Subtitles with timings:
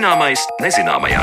[0.00, 1.20] Zināmais nezināmajā.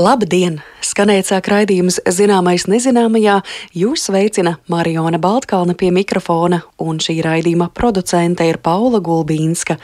[0.00, 0.62] Labdien!
[0.84, 3.38] Skanēt sāk raidījums Zināmais nezināmajā.
[3.72, 9.78] Jūs sveicina Mariona Baltkalne pie mikrofona, un šī raidījuma producente ir Paula Gulbīnska.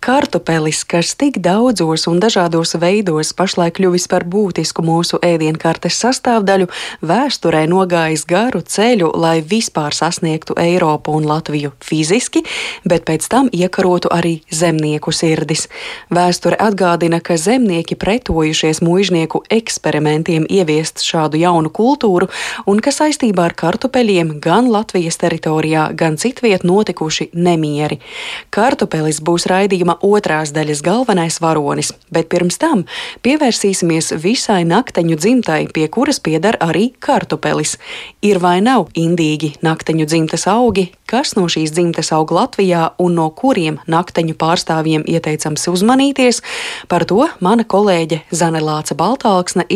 [0.00, 6.70] Kartupelis, kas tik daudzos un dažādos veidos pašlaik kļuvis par būtisku mūsu ēdienkartes sastāvdaļu,
[7.04, 12.44] vēsturē nogājis garu ceļu, lai vispār sasniegtu Eiropu un Latviju fiziski,
[12.88, 15.68] bet pēc tam iekarotu arī zemnieku sirdis.
[16.08, 22.28] Vēsture atgādina, ka zemnieki pretojušies mužnieku eksperimentiem ieviest šādu jaunu kultūru,
[22.70, 27.98] un ka saistībā ar kartupeļiem gan Latvijas teritorijā, gan citviet notikuši nemieri.
[28.54, 32.84] Kartupelis būs raidījuma otrās daļas galvenais varonis, bet pirms tam
[33.26, 37.76] pievērsīsimies visai nakteņu dzimtai, pie kuras pieder arī kartupelis.
[38.22, 43.28] Ir vai nav indīgi nakteņu dzimtas augi, kas no šīs dzimtes aug Latvijā un no
[43.34, 46.42] kuriem nakteņu pārstāvjiem ieteicams uzmanīties,
[46.90, 49.66] par to mana kolēģe Zane Lāca Baltāksne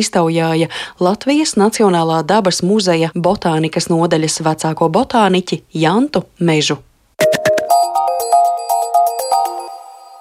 [0.52, 0.68] iztaujāja
[1.00, 6.78] Latvijas Nacionālā dabas muzeja botānikas nodaļas vecāko botāniķi Jantu Mežu.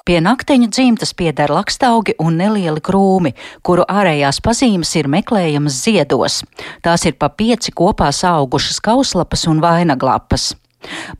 [0.05, 6.41] Pie nakteņu dzimtas pieder lakstaugi un nelieli krūmi, kuru ārējās pazīmes ir meklējamas ziedos.
[6.81, 10.55] Tās ir pa pieci kopā augušas kauslapas un vainaglapas.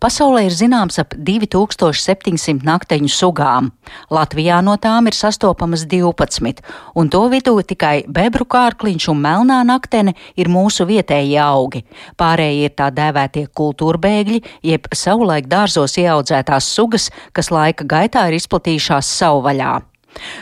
[0.01, 3.69] Pasaulē ir zināms ap 2700 nakteņu sugām.
[4.13, 6.63] Latvijā no tām ir sastopamas 12,
[6.95, 11.83] un to vidū tikai bebru kārkliņš un melnā naktene ir mūsu vietējie augi.
[12.17, 19.15] Pārējie ir tā dēvētie kultūrbēgļi, jeb savulaik dārzos ieaudzētās sugas, kas laika gaitā ir izplatījušās
[19.21, 19.90] savvaļā.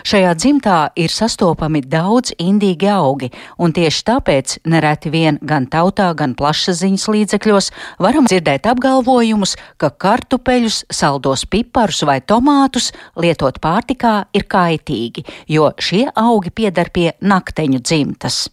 [0.08, 3.30] Šajā dzimtā ir sastopami daudz indīgi augi,
[3.62, 7.72] un tieši tāpēc nereti vien gan tautā, gan plašsaziņas līdzekļos
[8.02, 16.08] varam dzirdēt apgalvojumus, ka kartupeļus, saldos piparus vai tomātus lietot pārtikā ir kaitīgi, jo šie
[16.16, 18.48] augi piedar pie nakteņu dzimtas.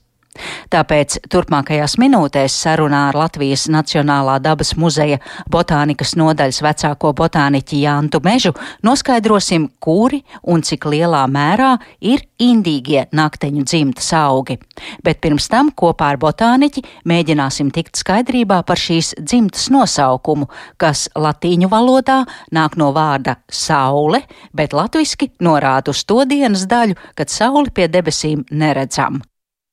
[0.73, 5.21] Tāpēc turpmākajās minūtēs sarunā ar Latvijas Nacionālā dabas muzeja
[5.53, 8.55] botānikas nodaļas vecāko botāniķi Jāntu Mežu
[8.87, 14.59] noskaidrosim, kuri un cik lielā mērā ir indīgie nakteņu dzimtas augi.
[15.05, 21.71] Bet pirms tam kopā ar botāniķi mēģināsim tikt skaidrībā par šīs dzimtas nosaukumu, kas latīņu
[21.73, 22.23] valodā
[22.55, 24.23] nāk no vārda saule,
[24.57, 29.23] bet latviski norāda uz to dienas daļu, kad sauli pie debesīm neredzam.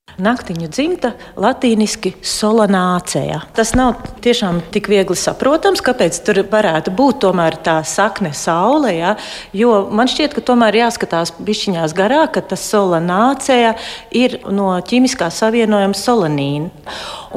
[0.04, 3.40] Naktiņu dzimta latīniski solanācija.
[3.56, 8.92] Tas nav tiešām tik viegli saprotams, kāpēc tur varētu būt tomēr tā sakne saule.
[8.94, 9.16] Ja?
[9.58, 13.74] Jo man šķiet, ka tomēr jāskatās bišķiņās garāk, ka tas solanācija
[14.14, 16.70] ir no ķīmiskā savienojuma solanīna.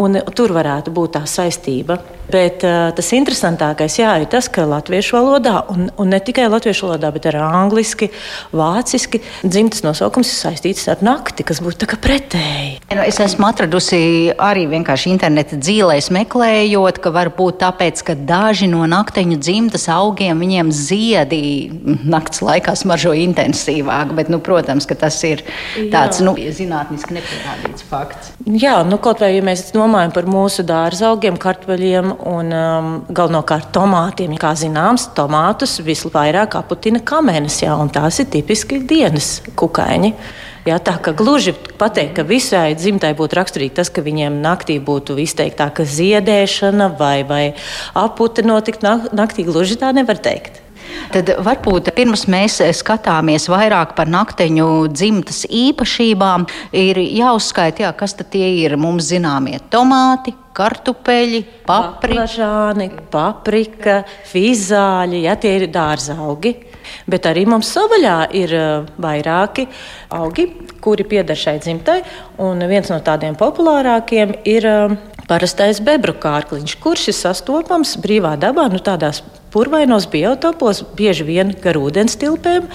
[0.03, 1.99] Un tur varētu būt tā saistība.
[2.27, 6.89] Bet uh, tas interesantākais jā, ir tas, ka latviešu valodā, un, un ne tikai latviešu
[6.89, 8.11] valodā, bet arī angliski,
[8.57, 12.86] vāciski, dzimtas nosaukums ir saistīts ar nakti, kas būtu pretēji.
[12.87, 13.99] Nu, es esmu atradusi
[14.39, 20.71] arī vienkārši interneta dzīvēs, meklējot, ka varbūt tāpēc, ka daži no nakteņu dzimtas augiem viņiem
[20.71, 21.41] ziedi
[22.07, 25.43] naktas laikā smaržo intensīvāk, bet, nu, protams, ka tas ir
[25.91, 28.31] tāds nu, zinātniski nepierādīts fakts.
[28.47, 33.75] Jā, nu, kaut vai ja mēs domājam par mūsu dārza augiem, kartupeļiem un um, galvenokārt
[33.75, 34.39] tomātiem.
[34.39, 40.15] Kā zināms, tomātus visvairāk aputina kamenes, jā, un tās ir tipiski dienas kukaiņi.
[40.67, 45.15] Jā, tā kā gluži pateikt, ka visai dzimtai būtu raksturīgi tas, ka viņiem naktī būtu
[45.23, 47.43] izteiktāka ziedēšana vai, vai
[47.95, 50.65] apute notikt naktī, gluži tā nevar teikt.
[51.15, 58.35] Tad varbūt pirms mēs skatāmies vairāk par nakteņu dzimtas īpašībām, ir jāuzskaita, jā, kas tad
[58.39, 62.75] ir mums zināmie tomāti, kartupeļi, paprika,
[63.13, 64.01] paprika
[64.33, 66.57] fizāļi, ja tie ir dārzaugi.
[67.11, 69.67] Bet arī mums savaļā ir uh, vairāki
[70.17, 70.49] augi,
[70.83, 72.01] kuri pieder šai dzimtai.
[72.37, 74.97] Un viens no tādiem populārākiem ir uh,
[75.29, 79.23] parastais bebru kārkliņš, kurš ir sastopams brīvā dabā, nu, tādās
[79.57, 82.67] purvainos biotopos, bieži vien gar ūdens tilpēm.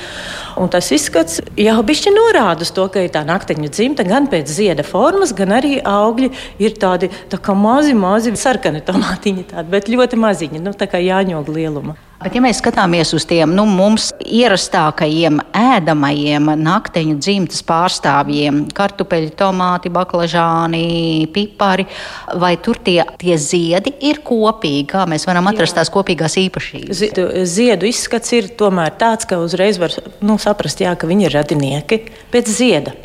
[0.58, 4.50] Un tas izskats jau bišķi norāda uz to, ka ir tā nakteņu dzimta gan pēc
[4.50, 6.32] zieda formas, gan arī augļi
[6.64, 11.02] ir tādi tā kā mazi, mazi sarkani tomātiņi, tādi, bet ļoti maziņi, nu, tā kā
[11.04, 12.00] jāņog lieluma.
[12.22, 19.92] Bet, ja mēs skatāmies uz tiem nu, mums ierastākajiem ēdamajiem nakteņu dzimtas pārstāvjiem, kartupeļi, tomāti,
[19.94, 21.86] baklažāni, pipari,
[22.40, 24.88] vai tur tie, tie ziedi ir kopīgi?
[24.92, 25.82] Kā mēs varam atrast Jā.
[25.82, 27.06] tās kopīgās īpašības?
[27.46, 29.94] Ziedu izskats ir tomēr tāds, ka uzreiz var
[30.24, 32.04] nu, saprast, jā, ka viņi ir radinieki
[32.34, 32.96] pēc zieda.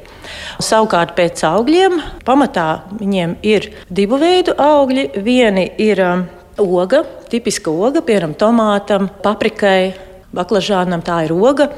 [0.63, 5.11] Savukārt pēc augļiem pamatā viņiem ir divu veidu augļi.
[5.23, 6.25] Vieni ir um,
[6.59, 9.95] oga, tipiska oga, piemēram, tomātam, paprikai,
[10.37, 11.71] baklažānam tā ir oga.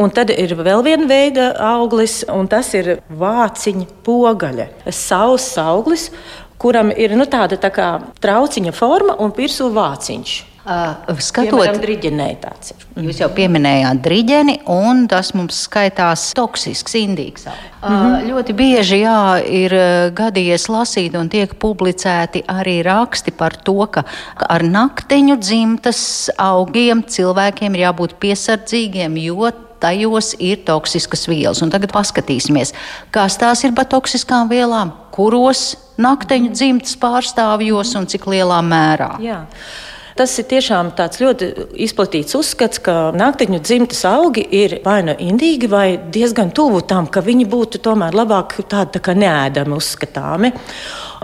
[0.00, 4.66] Un tad ir vēl viena veida auglis, un tas ir vāciņa pogaļa.
[4.90, 6.08] Savs auglis,
[6.58, 7.92] kuram ir nu, tāda tā kā
[8.22, 10.34] trauciņa forma un virsū vāciņš.
[10.64, 12.84] Uh, skatot, driģenē tāds ir.
[13.04, 17.44] Jūs jau pieminējāt driģeni, un tas mums skaitās toksisks, indīgs.
[17.44, 18.30] Uh, mm -hmm.
[18.30, 19.74] Ļoti bieži jā, ir
[20.16, 24.06] gadījies lasīt, un tiek publicēti arī raksti par to, ka
[24.48, 29.52] ar naktiņu dzimtas augiem cilvēkiem ir jābūt piesardzīgiem, jo
[29.82, 31.62] tajos ir toksiskas vielas.
[31.64, 32.74] Un tagad paskatīsimies,
[33.14, 39.14] kas tās ir par toksiskām vielām, kuros nakteņu dzimtas pārstāvjos un cik lielā mērā.
[39.22, 39.42] Jā.
[40.14, 41.48] Tas ir tiešām tāds ļoti
[41.82, 47.22] izplatīts uzskats, ka naktiņu dzimtas augi ir vai nu indīgi, vai diezgan tuvu tam, ka
[47.24, 50.52] viņi būtu tomēr labāk tādi tā neēdami uzskatāmi.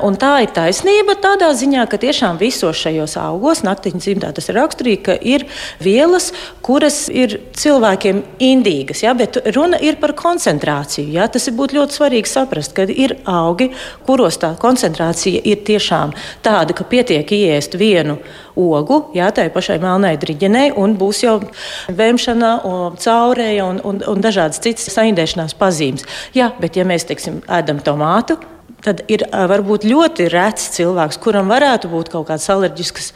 [0.07, 4.59] Un tā ir taisnība tādā ziņā, ka tiešām visos šajos augos, naktiņu dzimtā tas ir
[4.59, 5.47] raksturīgi, ka ir
[5.83, 6.31] vielas,
[6.65, 9.05] kuras ir cilvēkiem indīgas.
[9.05, 9.15] Ja?
[9.19, 11.11] Bet runa ir par koncentrāciju.
[11.17, 11.29] Ja?
[11.33, 13.71] Tas ir ļoti svarīgi saprast, ka ir augi,
[14.09, 16.15] kuros tā koncentrācija ir tiešām
[16.45, 18.19] tāda, ka pietiek iest vienu
[18.61, 21.37] ogu, jā, tai pašai melnai driģenei, un būs jau
[21.97, 22.53] vēmšana,
[23.01, 26.07] caurēja un, un, un dažādas citas saindēšanās pazīmes.
[26.37, 28.39] Jā, bet ja mēs, teiksim, ēdam tomātu,
[28.85, 33.13] tad ir varbūt ļoti rets cilvēks, kuram varētu būt kaut kādas alerģiskas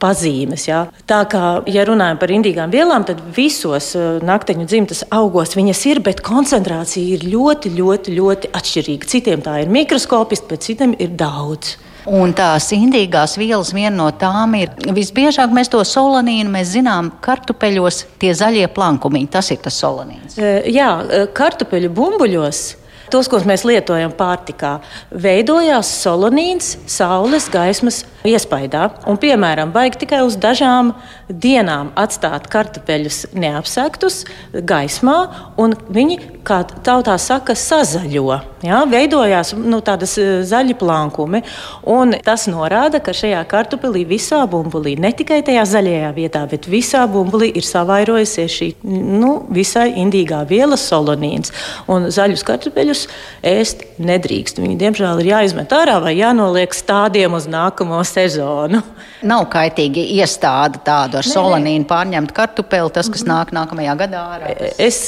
[0.00, 0.64] pazīmes.
[0.68, 0.84] Ja?
[1.08, 3.92] Tā kā, ja runājam par indīgām vielām, tad visos
[4.26, 9.12] nakteņu dzimtas augos viņas ir, bet koncentrācija ir ļoti, ļoti, ļoti atšķirīga.
[9.12, 11.76] Citiem tā ir mikroskopiski, bet citiem ir daudz.
[12.08, 18.06] Un tās indīgās vielas, viena no tām ir visbiežāk mēs to solanīnu, mēs zinām, kartupeļos
[18.22, 19.28] tie zaļie plankumiņi.
[19.36, 20.38] Tas ir tas solanīns.
[20.64, 20.88] Jā,
[21.36, 22.62] kartupeļu bumbuļos
[23.12, 24.78] tos, ko mēs lietojam pārtikā,
[25.10, 28.88] veidojās solonīns saules gaismas iespaidā.
[29.08, 30.92] Un, piemēram, vajag tikai uz dažām
[31.30, 35.18] dienām atstāt kartupeļus neapsektus gaismā,
[35.60, 38.40] un viņi, kā tautā saka, sazaļo.
[38.64, 38.82] Ja?
[38.88, 41.42] Veidojās nu, tādas e, zaļi plankumi,
[41.88, 47.06] un tas norāda, ka šajā kartupelī visā bumbulī, ne tikai tajā zaļajā vietā, bet visā
[47.10, 51.54] bumbulī ir savairojusies šī nu, visai indīgā viela solonīns.
[51.90, 52.99] Un zaļus kartupeļus
[53.46, 54.60] ēst nedrīkst.
[54.62, 58.82] Viņi, diemžēl, ir jāizmet ārā vai jānoliek stādiem uz nākamo sezonu.
[59.26, 64.22] Nav kaitīgi iestāde tādu ar solanīnu pārņemt kartupeli, tas, kas nāk nākamajā gadā.
[64.36, 64.52] Ārā.
[64.80, 65.02] Es,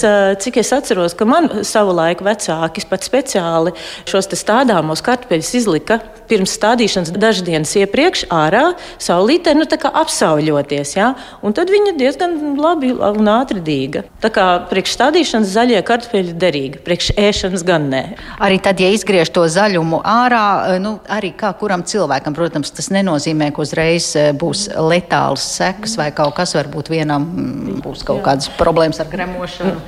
[0.45, 3.73] cik es atceros, ka man savulaik vecāki pat speciāli
[4.09, 5.99] šos stādāmos kartupeļus izlika
[6.29, 8.73] pirms stādīšanas dažas dienas iepriekš ārā,
[9.03, 10.95] saulītē, nu, apsauļoties.
[10.97, 11.13] Ja?
[11.45, 14.05] Un tad viņa diezgan labi un ātri dīga.
[14.23, 18.03] Tā kā priekš stādīšanas zaļie kartupeļi derīgi, priekš ēšanas gan ne.
[18.43, 23.51] Arī tad, ja izgriež to zaļumu ārā, nu, arī kā kuram cilvēkam, protams, tas nenozīmē,
[23.53, 28.51] ka uzreiz e, būs letāls sekas vai kaut kas, varbūt vienam mm, būs kaut kādas
[28.59, 29.81] problēmas ar gremošanu.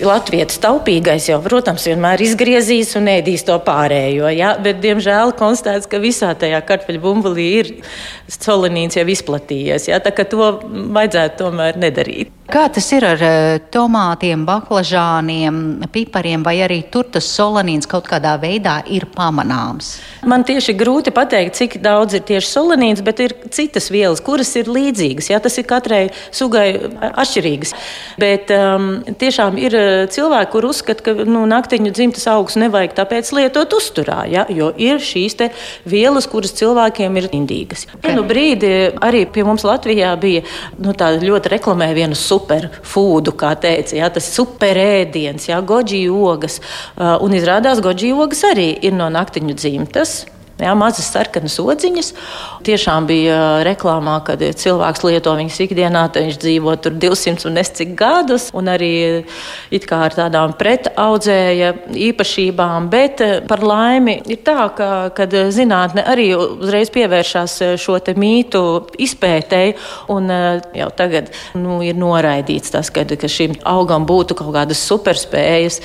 [0.00, 4.30] Latvijas taupīgais jau, protams, vienmēr izgriezīs un ēdīs to pārējo.
[4.32, 4.54] Ja?
[4.62, 7.72] Bet, diemžēl, konstatēts, ka visā tajā kartupeļu bumbulī ir
[8.32, 9.90] solanīns jau izplatījies.
[9.90, 10.00] Ja?
[10.00, 10.54] Tā kā to
[10.96, 12.32] vajadzētu tomēr nedarīt.
[12.50, 18.32] Kā tas ir ar eh, tomātiem, baklažāniem, pipariem, vai arī tur tas solanīns kaut kādā
[18.42, 19.92] veidā ir pamanāms?
[20.26, 24.66] Man tieši grūti pateikt, cik daudz ir tieši solanīns, bet ir citas vielas, kuras ir
[24.66, 25.28] līdzīgas.
[25.30, 26.00] Jā, tas ir katrai
[26.34, 26.72] sugai
[27.12, 27.74] atšķirīgas.
[28.18, 28.90] Bet um,
[29.20, 34.24] tiešām ir eh, cilvēki, kur uzskata, ka nu, naktiņu dzimtas augus nevajag tāpēc lietot uzturā,
[34.26, 35.38] jā, jo ir šīs
[35.86, 37.86] vielas, kuras cilvēkiem ir indīgas.
[37.86, 38.10] Okay.
[38.10, 40.42] Vienu brīdi arī pie mums Latvijā bija
[40.82, 43.96] nu, ļoti reklamē vienu supu superfoodu, kā teica.
[44.00, 46.60] Jā, tas superēdiens, jā, goģi ogas.
[46.96, 50.20] Uh, un izrādās, goģi ogas arī ir no naktiņu dzimtas.
[50.60, 52.10] Jā, mazas sarkanas odziņas.
[52.66, 57.72] Tiešām bija reklāmā, kad cilvēks lieto viņas ikdienā, tad viņš dzīvo tur 200 un es
[57.78, 58.90] cik gadus, un arī
[59.72, 61.72] it kā ar tādām pretaudzēja
[62.10, 62.90] īpašībām.
[62.92, 68.62] Bet par laimi ir tā, ka, kad zinātne arī uzreiz pievēršās šo mītu
[69.00, 69.74] izpētēji,
[70.12, 70.28] un
[70.76, 75.80] jau tagad nu, ir noraidīts tas, ka, ka šim augam būtu kaut kādas superspējas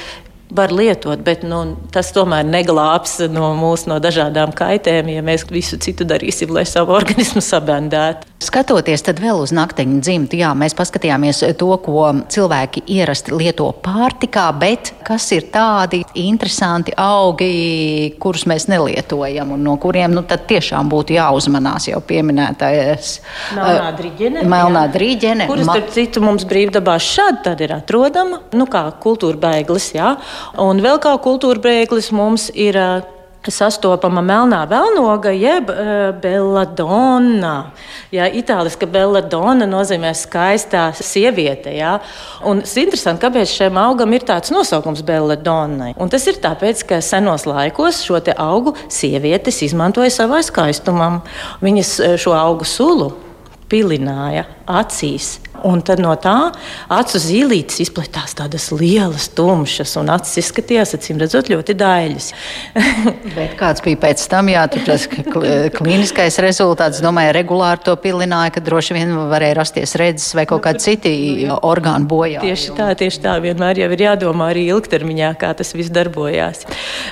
[0.55, 1.61] var lietot, bet nu,
[1.93, 6.95] tas tomēr neglābs no mūsu no dažādām kaitēm, ja mēs visu citu darīsim, lai savu
[6.97, 8.34] organismu sabendētu.
[8.43, 12.01] Skatoties vēl uz nakteņu dzimtu, jā, mēs paskatījāmies to, ko
[12.31, 19.77] cilvēki ierasti lieto pārtikā, bet kas ir tādi interesanti augi, kurus mēs nelietojam un no
[19.79, 23.15] kuriem nu, tiešām būtu jāuzmanās jau pieminētais
[23.55, 24.45] melnā driģene.
[24.51, 25.47] Melnā driģene.
[25.47, 30.17] Kuras, starp citu, mums brīvdabā šādi ir atrodama, nu kā kultūra bēglis, jā.
[30.59, 32.83] Un vēl kā kultūra bēglis mums ir
[33.53, 37.53] sastopama melnā vēlnoga, jeb uh, belladonna.
[38.13, 41.73] Jā, itāliska belladonna nozīmē skaistā sieviete.
[41.75, 41.97] Jā.
[42.47, 45.91] Un tas ir interesanti, kāpēc šiem augam ir tāds nosaukums belladonna.
[46.01, 51.21] Un tas ir tāpēc, ka senos laikos šo augu sievietes izmantoja savai skaistumam.
[51.65, 53.11] Viņas šo augu sulu
[53.71, 55.39] pilināja acīs.
[55.65, 56.51] Un tad no tā
[56.91, 62.27] acu zīlītes izplatās tādas lielas, tumšas, un acis izskatījās, acīm redzot, ļoti daļas.
[63.37, 68.99] Bet kāds bija pēc tam, jā, tas klīniskais rezultāts, domāju, regulāri to pilināja, ka droši
[68.99, 71.15] vien varēja rasties redzes vai kaut kādi citi
[71.55, 72.43] orgānu bojā.
[72.45, 76.67] Tieši tā, tieši tā, vienmēr jau ir jādomā arī ilgtermiņā, kā tas viss darbojās.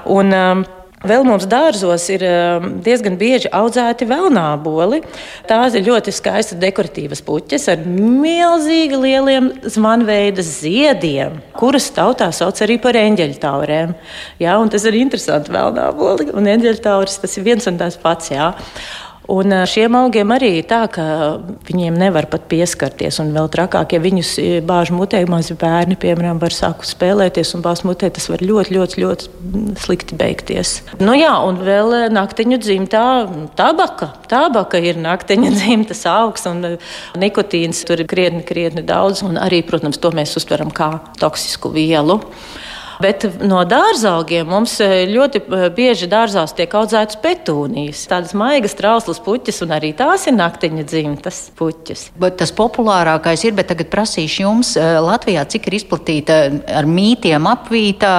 [0.05, 0.65] Un, um,
[1.03, 5.01] Vēl mums dārzos ir um, diezgan bieži audzēti vēlnāboli.
[5.49, 12.79] Tās ir ļoti skaistas dekoratīvas puķes ar milzīgi lieliem zvanveida ziediem, kuras tautā sauc arī
[12.79, 13.91] par eņģeļtaurēm.
[14.39, 18.31] Jā, tas ir interesanti vēlnāboli un eņģeļtauris tas ir viens un tas pats.
[18.31, 18.53] Jā.
[19.31, 21.03] Un šiem augiem arī ir tā, ka
[21.69, 23.21] viņiem nevar pat pieskarties.
[23.23, 24.33] Un vēl trakāk, ja viņus
[24.67, 29.03] bāž mutē, mazi bērni, piemēram, var sākt spēlēties un bāzt mutē, tas var ļoti, ļoti,
[29.03, 29.29] ļoti
[29.79, 30.75] slikti beigties.
[30.99, 33.05] Nu jā, un vēl naktiņu dzimtā
[33.55, 34.11] tabaka.
[34.27, 36.75] Tabaka ir naktiņa dzimtas augs, un
[37.19, 39.23] nikotīns tur ir krietni, krietni daudz.
[39.23, 42.19] Un arī, protams, to mēs uztveram kā toksisku vielu.
[43.01, 48.03] Bet no dārzaugiem mums e, ļoti e, bieži dārzās tiek audzētas petūnijas.
[48.09, 52.05] Tādas maigas, trauslas puķis, un arī tās ir naktiņa dzimtas puķis.
[52.19, 56.39] Bet tas populārākais ir, bet tagad prasīšu jums, e, Latvijā cik ir izplatīta
[56.79, 58.13] ar mītiem apvītā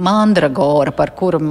[0.00, 1.42] mandragora, par kuru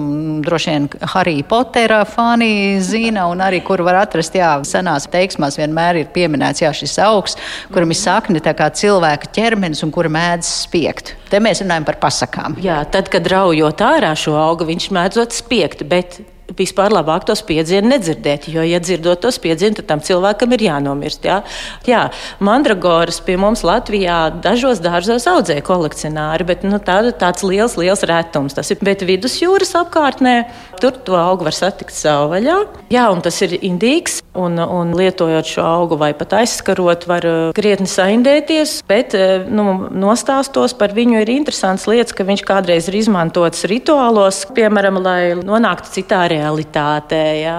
[0.46, 6.03] droši vien Harry Pottera fani zina, un arī kur var atrast, jā, senās teiksmās vienmēr
[6.03, 7.38] ir pieminēts, jā, šis augs,
[7.74, 11.15] kuram ir sakne tā kā cilvēka ķermenis un kura mēdz spiegt.
[11.29, 12.38] Te mēs runājam par pasakām.
[12.63, 16.22] Jā, tad, kad raujot ārā šo augu, viņš mēdzot spiegt, bet
[16.58, 18.48] vispār labāk to spiedzienu nedzirdēt.
[18.51, 21.25] Jo, ja dzirdot to spiedzienu, tad tam cilvēkam ir jānomirst.
[21.27, 21.39] Jā,
[21.88, 22.05] jā
[22.43, 28.58] mandragoras pie mums Latvijā dažos dārzos audzē kolekcionāri, bet nu, tā, tāds liels, liels retums.
[28.58, 30.36] Tas ir bet vidusjūras apkārtnē.
[30.79, 32.57] Tur to augu var satikt savvaļā.
[32.93, 34.19] Jā, un tas ir indīgs.
[34.39, 38.79] Un, un lietojot šo augu vai pat aizskarot, var uh, krietni saindēties.
[38.88, 44.45] Bet uh, nu, nostāstos par viņu ir interesants lietas, ka viņš kādreiz ir izmantots rituālos,
[44.55, 47.24] piemēram, lai nonāktu citā realitātē.
[47.43, 47.57] Jā.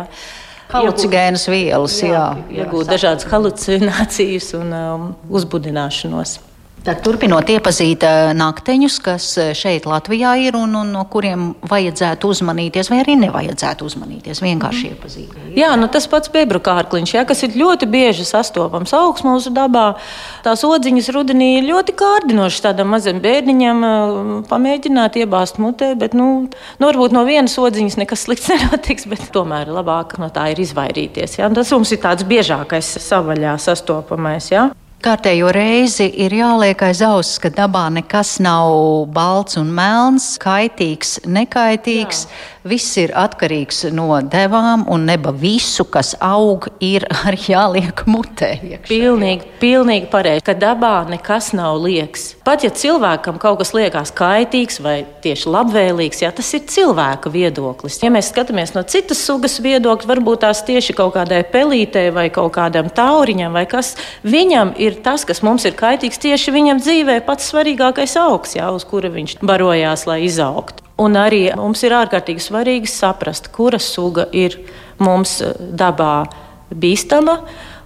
[0.71, 6.39] Halucinogēnas vielas, jā iegūt dažādas halucinācijas un um, uzbudināšanos.
[6.81, 12.31] Tad turpinot iepazīt eh, nakteņus, kas eh, šeit Latvijā ir un, un no kuriem vajadzētu
[12.33, 14.95] uzmanīties, vai arī nevajadzētu uzmanīties, vienkārši mm.
[14.95, 15.35] iepazīt.
[15.59, 19.99] Jā, nu tas pats bebru kārkliņš, jā, kas ir ļoti bieži sastopams augs mūsu dabā.
[20.47, 26.31] Tās odziņas rudenī ir ļoti kārdinošas tādam mazam bērniņam eh, pamēģināt iebāzt mutē, bet nu,
[26.49, 31.43] nu, varbūt no vienas odziņas nekas slikts nenotiks, bet tomēr labāk no tā ir izvairīties.
[31.43, 31.53] Jā.
[31.61, 34.49] Tas mums ir tāds biežākais savaļā sastopamais.
[34.55, 34.71] Jā.
[35.01, 42.27] Kārtējo reizi ir jāliek aiz auss, ka dabā nekas nav balts un melns, kaitīgs, nekaitīgs.
[42.27, 42.60] Jā.
[42.61, 48.51] Viss ir atkarīgs no devām, un neba visu, kas aug, ir arī jāliek mutē.
[48.61, 48.89] Iekšā.
[48.91, 52.35] Pilnīgi, pilnīgi pareizi, ka dabā nekas nav liekas.
[52.45, 58.03] Pat ja cilvēkam kaut kas liekas kaitīgs vai tieši labvēlīgs, jā, tas ir cilvēka viedoklis.
[58.05, 62.53] Ja mēs skatāmies no citas sugas viedokļa, varbūt tās tieši kaut kādai pelītei vai kaut
[62.59, 67.49] kādam tauriņam vai kas, viņam ir tas, kas mums ir kaitīgs tieši viņam dzīvē, pats
[67.55, 70.90] svarīgākais augs, jā, uz kura viņš barojās, lai izaugtu.
[71.01, 74.59] Un arī mums ir ārkārtīgi svarīgi saprast, kura suga ir
[75.01, 76.27] mums eh, dabā
[76.71, 77.41] bīstama.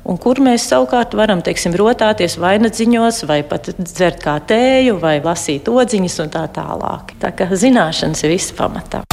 [0.05, 5.17] Un kur mēs savukārt varam teiksim, rotāties vai nadziņos, vai pat dzert kā tēju, vai
[5.25, 7.17] lasīt odziņas un tā tālāk.
[7.23, 9.07] Tā kā zināšanas ir viss pamatā.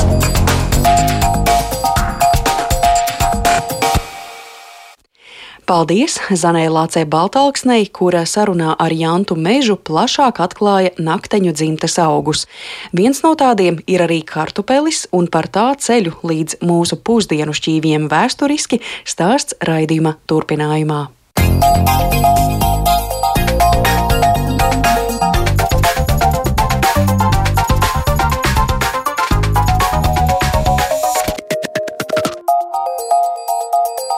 [5.71, 12.43] Paldies Zanai Lācei Baltalksnei, kura sarunā ar Jantu Mežu plašāk atklāja nakteņu dzimtes augus.
[12.91, 18.83] Viens no tādiem ir arī kartupelis, un par tā ceļu līdz mūsu pusdienu šķīviem vēsturiski
[19.07, 21.05] stāsts raidījuma turpinājumā.
[21.39, 22.50] Música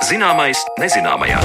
[0.03, 1.39] Zināmais nezināmajā.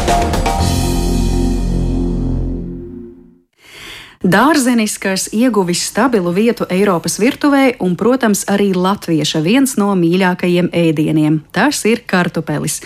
[4.18, 11.38] Dārzenis, kas ieguvis stabilu vietu Eiropas virtuvē un, protams, arī latvieša viens no mīļākajiem ēdieniem-
[11.54, 12.80] tas ir kartupelis.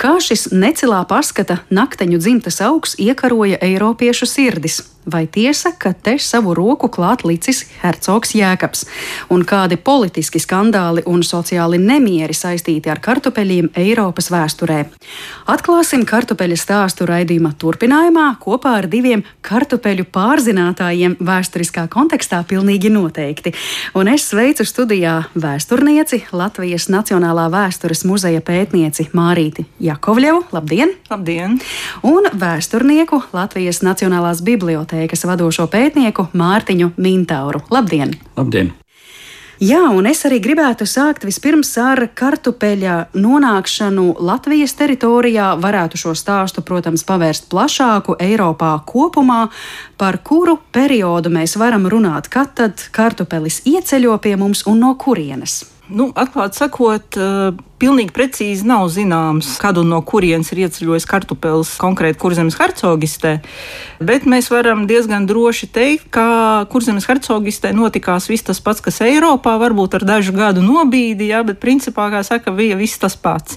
[0.00, 4.80] Kā šis necilā paskata nakteņu dzimtas augs iekaroja Eiropiešu sirdis?
[5.12, 8.84] Vai tiesa, ka te savu roku klāt licis hercogs Jēkabs,
[9.32, 14.84] un kādi politiski skandāli un sociāli nemieri saistīti ar kartupeļiem Eiropas vēsturē.
[15.48, 23.54] Atklāsim kartupeļa stāstu raidījuma turpinājumā kopā ar diviem kartupeļu pārzinātājiem vēsturiskā kontekstā pilnīgi noteikti.
[23.98, 30.44] Un es sveicu studijā vēsturnieci, Latvijas Nacionālā vēstures muzeja pētnieci Mārīti Jakovļevu.
[30.52, 30.94] Labdien!
[31.10, 31.58] Labdien!
[32.06, 37.62] Un vēsturnieku Latvijas Nacionālās bibliotēkas vadošo pētnieku Mārtiņu Mintauru.
[37.70, 38.16] Labdien!
[38.36, 38.74] Labdien!
[39.58, 45.48] Jā, un es arī gribētu sākt vispirms ar kartupeļa nonākšanu Latvijas teritorijā.
[45.58, 49.48] Varētu šo stāstu, protams, pavērst plašāku Eiropā kopumā,
[49.98, 55.64] par kuru periodu mēs varam runāt, kad tad kartupelis ieceļo pie mums un no kurienes.
[55.88, 61.70] Nu, atklāti sakot, eh, pilnīgi precīzi nav zināms, kad un no kurienes ir ieceļojis kartupēlis
[61.80, 63.38] konkrēti Kurzemes hercogistē,
[63.98, 69.56] bet mēs varam diezgan droši teikt, ka Kurzemes hercogistē notikās viss tas pats, kas Eiropā,
[69.56, 73.56] varbūt ar dažu gadu nobīdi, ja, bet principā, kā saka, bija viss tas pats.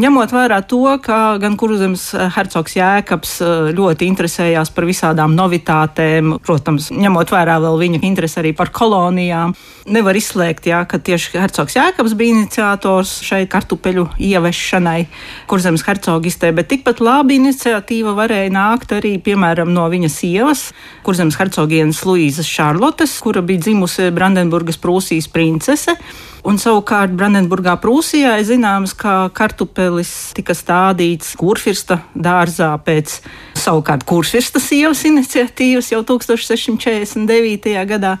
[0.00, 6.38] Ņemot vērā to, ka gan kurzems eh, hercogs Jēkabs eh, ļoti interesējās par visādām novitātēm,
[6.40, 9.52] protams, ņemot vērā vēl viņa interesi arī par kolonijām,
[9.92, 15.04] nevar izslēgt, jā, ka tieši hercogs Jēkabs bija iniciators šai kartupeļu ievešanai
[15.50, 20.70] kurzems hercogistē, bet tikpat labi iniciatīva varēja nākt arī, piemēram, no viņa sievas,
[21.04, 26.00] kurzems hercogienes Luīzes Šarlotes, kura bija dzimusi Brandenburgas Prūsijas princese.
[26.42, 33.20] Un savukārt Brandenburgā, Prūsijā ir zināms, ka kartupelis tika stādīts Kurfirsta dārzā pēc
[33.62, 37.76] savukārt Kurfirsta sievas iniciatīvas jau 1649.
[37.86, 38.16] gadā.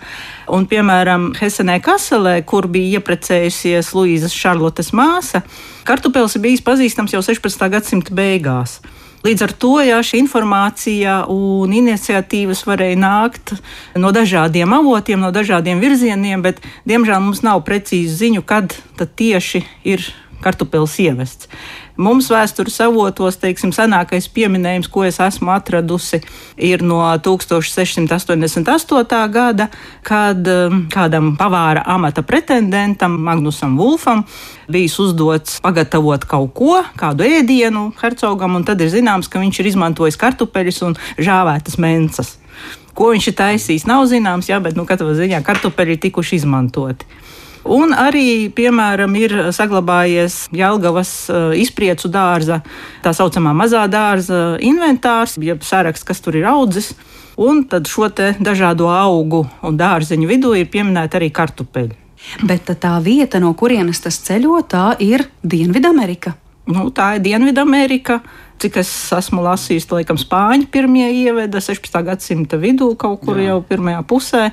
[0.54, 5.42] Un, piemēram, Hesenē Kaselē, kur bija ieprecējusies Luīzes Šarlotes māsa,
[5.88, 7.70] kartupelis ir bijis pazīstams jau 16.
[7.74, 8.78] gadsimta beigās.
[9.22, 13.54] Līdz ar to jā, šī informācija un iniciatīvas varēja nākt
[13.94, 16.58] no dažādiem avotiem, no dažādiem virzieniem, bet
[16.90, 20.08] diemžēl mums nav precīzi ziņu, kad tieši ir
[20.42, 21.46] kartupēlis ievests.
[22.00, 26.22] Mums vēstures avotos, teiksim, senākais pieminējums, ko es esmu atradusi,
[26.56, 29.28] ir no 1688.
[29.32, 29.68] gada,
[30.06, 34.24] kad um, kādam pavāra amata pretendentam, Magnusam Vulfam,
[34.72, 39.68] bijis uzdots pagatavot kaut ko, kādu ēdienu hercogam, un tad ir zināms, ka viņš ir
[39.74, 42.38] izmantojis kartupeļus un žāvētas mencas.
[42.96, 47.04] Ko viņš ir taisījis, nav zināms, jā, bet nu, katrā ziņā kartupeļi ir tikuši izmantoti.
[47.68, 52.58] Un arī, piemēram, ir saglabājies Jālgavas uh, izpriecu dārza,
[53.04, 56.92] tā saucamā mazā dārza inventārs, jeb saraksts, kas tur ir audzis.
[57.38, 61.96] Un tad šo dažādo augu un dārzeņu vidū ir pieminēta arī kartupeļi.
[62.46, 66.36] Bet tā vieta, no kurienes tas ceļo, tā ir Dienvidamerika.
[66.70, 68.20] Nu, tā ir Dienvidamerika.
[68.62, 71.96] Cik es esmu lasījis, laikam Spāņi pirmie ieveda 16.
[72.06, 73.50] gadsimta vidū, kaut kur Jā.
[73.50, 74.44] jau pirmajā pusē.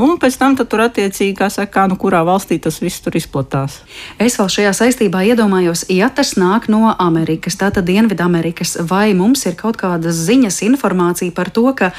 [0.00, 3.82] Un pēc tam tur attiecīgi, kā saka, nu, kurā valstī tas viss tur izplatās.
[4.16, 9.58] Es vēl šajā saistībā iedomājos, ja tas nāk no Amerikas, tātad Dienvidamerikas, vai mums ir
[9.58, 11.92] kaut kādas ziņas, informācija par to, ka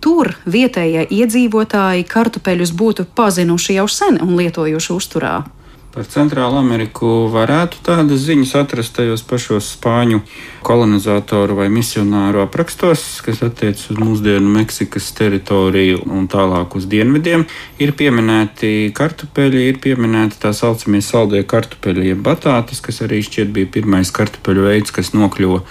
[0.00, 5.40] tur vietējie iedzīvotāji kartupeļus būtu pazinuši jau sen un lietojuši uzturā?
[5.90, 10.20] Par Centrālu Ameriku varētu tādas ziņas atrast tajos pašos spāņu
[10.62, 17.42] kolonizatoru vai misionāru aprakstos, kas attiecas uz mūsdienu Meksikas teritoriju un tālāk uz dienvidiem.
[17.82, 23.72] Ir pieminēti kartupeļi, ir pieminēti tā saucamie saldie kartupeļi, jeb batātas, kas arī šķiet bija
[23.80, 25.64] pirmais kartupeļu veids, kas nokļuva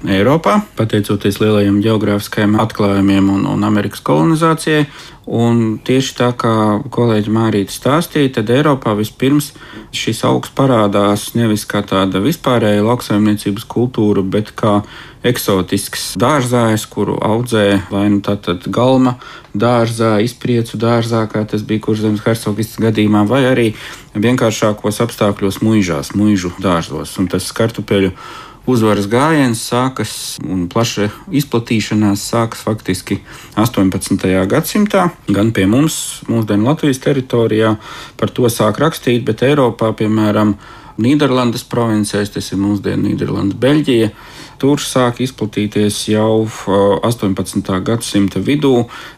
[0.00, 4.86] Eiropā, pateicoties lielajiem geogrāfiskajiem atklājumiem un, un Amerikas kolonizācijai.
[5.30, 6.54] Un tieši tā kā
[6.90, 9.52] kolēģi Mārīte stāstīja, tad Eiropā vispirms
[9.94, 14.80] šis augs parādās nevis kā tāda vispārēja lauksaimniecības kultūra, bet kā
[15.20, 19.18] eksotisks dārzājs, kuru audzē vai nu tātad galma
[19.52, 23.72] dārzā, izpriecu dārzā, kā tas bija kurzemes hercogistas gadījumā, vai arī
[24.16, 27.18] vienkāršākos apstākļos muižās, muižu dārzos.
[27.20, 28.16] Un tas kartupeļu
[28.68, 30.12] uzvaras gājiens sākas
[30.44, 33.20] un plaša izplatīšanās sākas faktiski
[33.60, 34.26] 18.
[34.50, 35.08] gadsimtā.
[35.30, 37.76] Gan pie mums, mūsdienu Latvijas teritorijā,
[38.20, 40.56] par to sāk rakstīt, bet Eiropā, piemēram,
[41.00, 44.10] Nīderlandes provincēs, tas ir mūsdienu Nīderlandes, Beļģija
[44.60, 47.70] Tur sāk izplatīties jau 18.
[47.80, 48.74] gadsimta vidū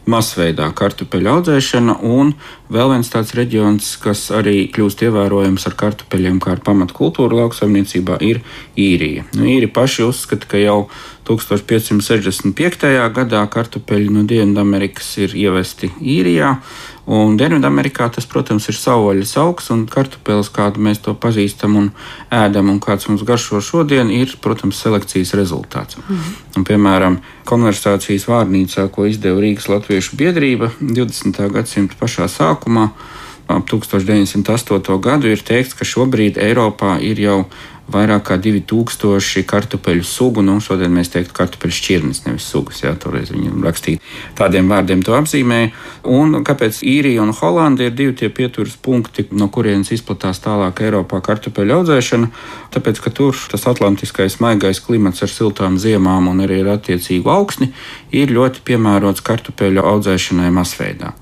[0.06, 2.30] masveidā kartupeļu audzēšana, un
[2.70, 8.38] vēl viens tāds reģions, kas arī kļūst ievērojams ar kartupeļiem kā ar pamatkultūru lauksaimniecībā, ir
[8.78, 9.26] īrija.
[9.34, 10.78] Nu, īri paši uzskata, ka jau
[11.26, 12.94] 1565.
[13.18, 16.54] gadā kartupeļi no Dienvidamerikas ir ievesti īrijā,
[17.02, 21.88] Un Dienvidamerikā tas, protams, ir sauvaļas augs un kartupeļs, kādu mēs to pazīstam un
[22.30, 25.98] ēdam, un kāds mums garšo šodien, ir, protams, selekcijas rezultāts.
[25.98, 26.36] Mhm.
[26.56, 31.50] Un, piemēram, konversācijas vārnīcā, ko izdeva Rīgas Latviešu biedrība 20.
[31.50, 32.90] gadsimta pašā sākumā,
[33.48, 35.00] ap 1908.
[35.02, 37.38] gadu ir teikts, ka šobrīd Eiropā ir jau
[37.90, 40.42] vairāk kā 2000 kartupeļu sugu.
[40.44, 42.82] Nu, šodien mēs teiktu, kartupeļu šķirnes, nevis sugas.
[42.84, 44.02] Jā, toreiz viņi rakstīja
[44.38, 45.72] tādiem vārdiem, to apzīmēja.
[46.12, 51.22] Un kāpēc īrija un Holanda ir divi tie pieturas punkti, no kurienes izplatās tālāk Eiropā
[51.24, 52.30] kartupeļu audzēšana?
[52.74, 57.72] Tāpēc, ka tur tas atlantiskais maigais klimats ar siltām ziemām un arī ar attiecīgu augsni
[58.14, 61.12] ir ļoti piemērots kartupeļu audzēšanai masveidā.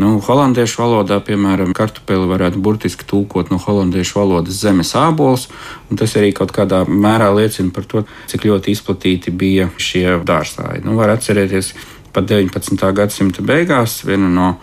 [0.00, 5.48] Nu, holandiešu valodā, piemēram, kartupeli varētu burtiski tulkot no holandiešu valodas zemes ābols,
[5.90, 10.84] un tas arī kaut kādā mērā liecina par to, cik ļoti izplatīti bija šie dārzāji.
[10.86, 11.74] Nu, var atcerēties,
[12.14, 12.86] pat 19.
[12.96, 14.54] gadsimta beigās viena no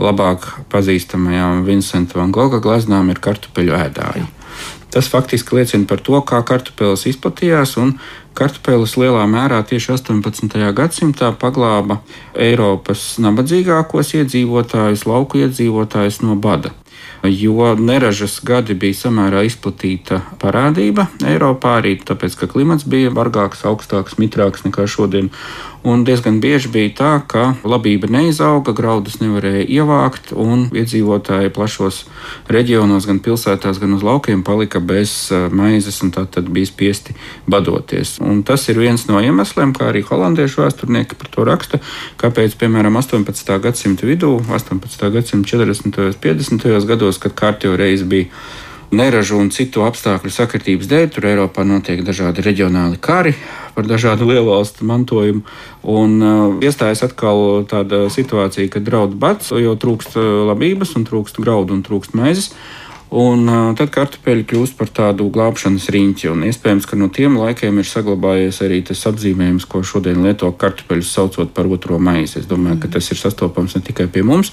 [0.00, 4.26] labāk pazīstamajām Vincenta van Gogha gleznām ir kartupeļu ēdāji.
[4.96, 7.74] Tas faktiski liecina par to, kā kartupeļs izplatījās,
[8.38, 10.56] kartupeļs lielā mērā tieši 18.
[10.78, 11.98] gadsimtā paglāba
[12.32, 16.72] Eiropas nabadzīgākos iedzīvotājus, lauku iedzīvotājus no bada
[17.22, 24.18] jo neražas gadi bija samērā izplatīta parādība Eiropā, arī tāpēc, ka klimats bija bargāks, augstāks,
[24.20, 25.30] mitrāks nekā šodien.
[25.86, 32.00] Un diezgan bieži bija tā, ka labība neizauga, graudus nevarēja ievākt, un iedzīvotāji plašos
[32.50, 37.14] reģionos, gan pilsētās, gan uz laukiem, palika bez eh, maizes, un tad bija spiesti
[37.46, 38.16] badoties.
[38.24, 41.82] Un tas ir viens no iemesliem, kā arī holandiešu vēsturnieki par to raksta,
[42.22, 43.56] kāpēc, piemēram, 18.
[43.62, 45.10] gadsimta vidū, 18.
[45.14, 45.86] gadsimta 40.
[45.86, 46.70] un 50.
[46.90, 48.30] gados, kad kārtīgi reiz bija
[48.96, 51.10] neražu un citu apstākļu sakritības dēļ.
[51.12, 53.34] Tur Eiropā notiek dažādi reģionāli kari
[53.76, 55.44] par dažādu lielvalstu mantojumu.
[55.86, 61.40] Un uh, iestājas atkal tāda situācija, kad draud bats, jo trūkst uh, labības, un trūkst
[61.42, 62.52] graudu un trūkst maizes.
[63.06, 66.32] Un uh, tad kartupeļi kļūst par tādu glābšanas riņķi.
[66.48, 71.54] Iespējams, ka no tiem laikiem ir saglabājies arī tas apzīmējums, ko šodien lieto kartupeļus saucot
[71.54, 72.40] par otro maizi.
[72.42, 74.50] Es domāju, ka tas ir sastopams ne tikai pie mums,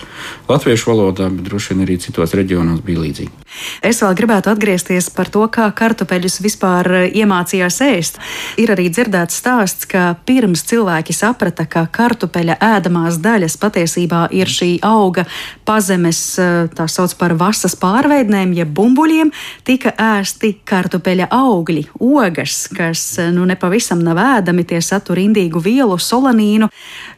[0.52, 3.43] latviešu valodā, bet droši vien arī citos reģionos bija līdzīgi.
[3.82, 8.22] Es vēl gribētu atgriezties par to, kā kartupeļus vispār iemācījās ēst.
[8.62, 14.78] Ir arī dzirdēts stāsts, ka pirms cilvēki saprata, ka kartupeļa ēdamās daļas patiesībā ir šī
[14.86, 15.26] auga
[15.66, 16.22] pazemes,
[16.78, 19.32] tā sauc par vasas pārveidnē sēklēm, jeb bumbuļiem,
[19.64, 26.70] tika ēsti kartupeļa augļi, ogas, kas nu nepavisam nav ēdami, tie satur indīgu vielu, solanīnu.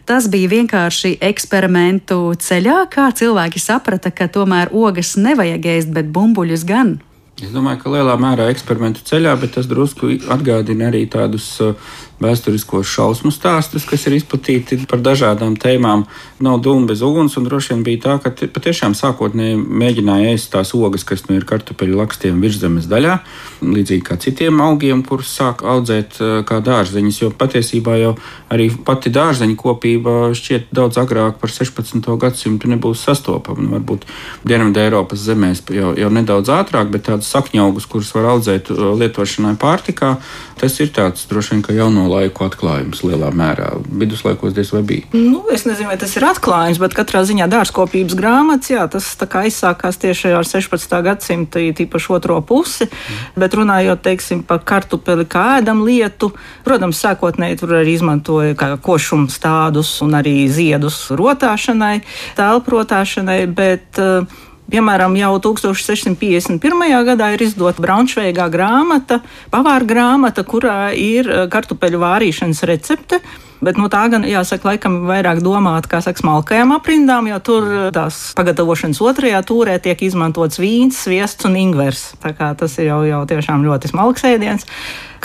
[0.05, 6.65] Tas bija vienkārši eksperimentu ceļā, kā cilvēki saprata, ka tomēr ogas nevajag ēst, bet bumbuļus
[6.69, 6.99] gan.
[7.41, 11.73] Es domāju, ka lielā mērā eksperimentu ceļā, bet tas drusku atgādina arī tādus uh,
[12.23, 16.05] vēsturiskos šausmu stāstus, kas ir izplatīti par dažādām tēmām.
[16.43, 20.71] Nav dūma bez uguns, un droši vien bija tā, ka patiešām sākotnēji mēģināja ēst tās
[20.77, 23.17] ogas, kas nu ir kartupeļu lakstiem virszemes daļā,
[23.65, 28.13] līdzīgi kā citiem augiem, kurus sāk audzēt eh, kā dārzeņus, jo patiesībā jau
[28.53, 31.99] arī pati dārzeņu kopība šķiet daudz agrāk par 16.
[32.21, 33.65] gadsimtu nebūs sastopama.
[33.65, 34.07] Nu, varbūt
[34.47, 39.55] Dienvidē Eiropas zemēs jau, jau nedaudz ātrāk, bet tādus sakņaugus, kurus var audzēt eh, lietošanai
[39.59, 40.15] pārtikā,
[40.61, 43.81] tas ir tāds droši vien, ka jauno jauno laiku atklājums lielā mērā.
[43.89, 45.05] Viduslaikos diez vai bija.
[45.13, 49.97] Nu, es nezinu, vai tas ir atklājums, bet katrā ziņā dārzkopības grāmatas, jā, tas aizsākās
[49.97, 50.95] tieši ar 16.
[51.05, 52.85] gadsimta tīpaši otro pusi.
[52.85, 53.41] Mm.
[53.41, 56.31] Bet runājot teiksim, par kartupeli kā ēdam lietu,
[56.65, 61.99] protams, sākotnēji tur arī izmantoja košumu stādus un arī ziedus rotāšanai,
[62.37, 63.41] telprotāšanai.
[63.55, 66.57] Bet, uh, Piemēram, jau 1651.
[67.05, 69.19] gadā ir izdota Braunšveigā grāmata,
[69.53, 73.21] pavāra grāmata, kurā ir eh, kartupeļu vārīšanas recepte.
[73.61, 77.69] Bet no nu, tā gan, jāsaka, laikam vairāk domāt, kā saka, smalkajām aprindām, jo tur
[77.69, 82.07] eh, tās pagatavošanas otrajā tūrē tiek izmantots vīns, sviests un ingvers.
[82.25, 84.65] Tā kā tas ir jau, jau tiešām ļoti smalks ēdiens.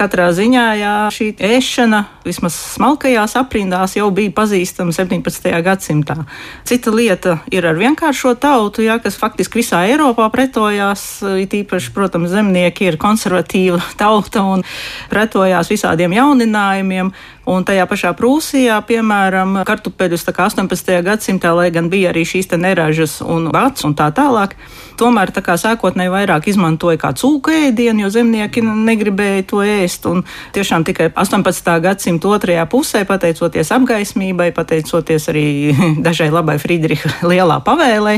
[0.00, 5.50] Katrā ziņā jā, šī ēšana vismaz smalkajās aprindās jau bija pazīstama 17.
[5.66, 6.22] gadsimtā.
[6.64, 11.04] Cita lieta ir ar vienkāršo tautu, jā, kas faktiski visā Eiropā pretojās.
[11.42, 14.64] It īpaši, protams, zemnieki ir konservatīva tauta un
[15.12, 17.12] pretojās visādiem jauninājumiem.
[17.50, 20.92] Un tajā pašā Prūsijā, piemēram, kartupeļus 18.
[21.02, 24.54] gadsimtā, lai gan bija arī šīs neražas un vats un tā tālāk,
[25.00, 29.89] tomēr tā sākotnēji vairāk izmantoja kā cūku ēdienu, jo zemnieki negribēja to ēst.
[30.10, 30.22] Un
[30.54, 31.70] tiešām tikai 18.
[31.84, 35.44] gadsimta otrajā pusē, pateicoties apgaismībai, pateicoties arī
[36.06, 38.16] dažai labai Friedricha lielā pavēlē,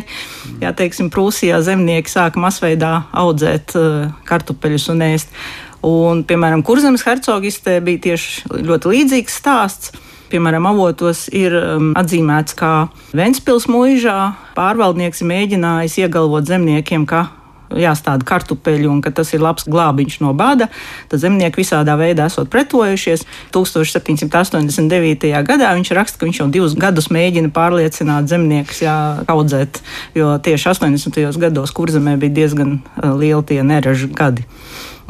[0.62, 5.36] jā, teiksim, Prūsijā zemnieki sāka masveidā audzēt uh, kartupeļus un ēst.
[5.82, 9.96] Un, piemēram, Kurzemes hercogistē bija tieši ļoti līdzīgs stāsts
[10.32, 12.72] piemēram, avotos ir um, atzīmēts, kā
[13.16, 14.16] Ventspils mūžā
[14.56, 17.26] pārvaldnieks mēģinājis iegalvot zemniekiem, ka
[17.80, 20.68] jāstāda kartupeļi un ka tas ir labs glābiņš no bada,
[21.10, 23.24] tad zemnieki visādā veidā esot pretojušies.
[23.54, 25.32] 1789.
[25.46, 28.82] gadā viņš raksta, ka viņš jau divus gadus mēģina pārliecināt zemniekus
[29.32, 29.82] audzēt,
[30.18, 31.40] jo tieši 80.
[31.42, 34.46] gados kurzemē bija diezgan eh, lieli tie neražu gadi.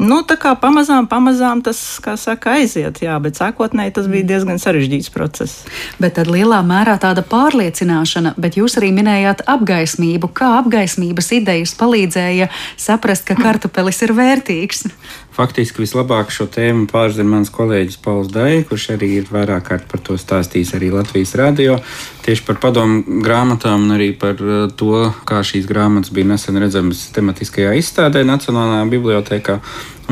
[0.03, 4.59] Nu, tā kā pamazām, pamazām tas, kā saka, aiziet, jā, bet sākotnēji tas bija diezgan
[4.59, 5.61] sarežģīts process.
[6.01, 10.27] Bet tad lielā mērā tāda pārliecināšana, bet jūs arī minējāt apgaismību.
[10.35, 14.89] Kā apgaismības idejas palīdzēja saprast, ka kartupelis ir vērtīgs?
[15.33, 20.03] Faktiski vislabāk šo tēmu pārzina mans kolēģis Pauls Dai, kurš arī ir vairāk kārt par
[20.05, 21.79] to stāstījis arī Latvijas radio.
[22.21, 27.07] Tieši par padomu grāmatām un arī par uh, to, kā šīs grāmatas bija nesen redzamas
[27.15, 29.57] tematiskajā izstādē Nacionālajā bibliotekā.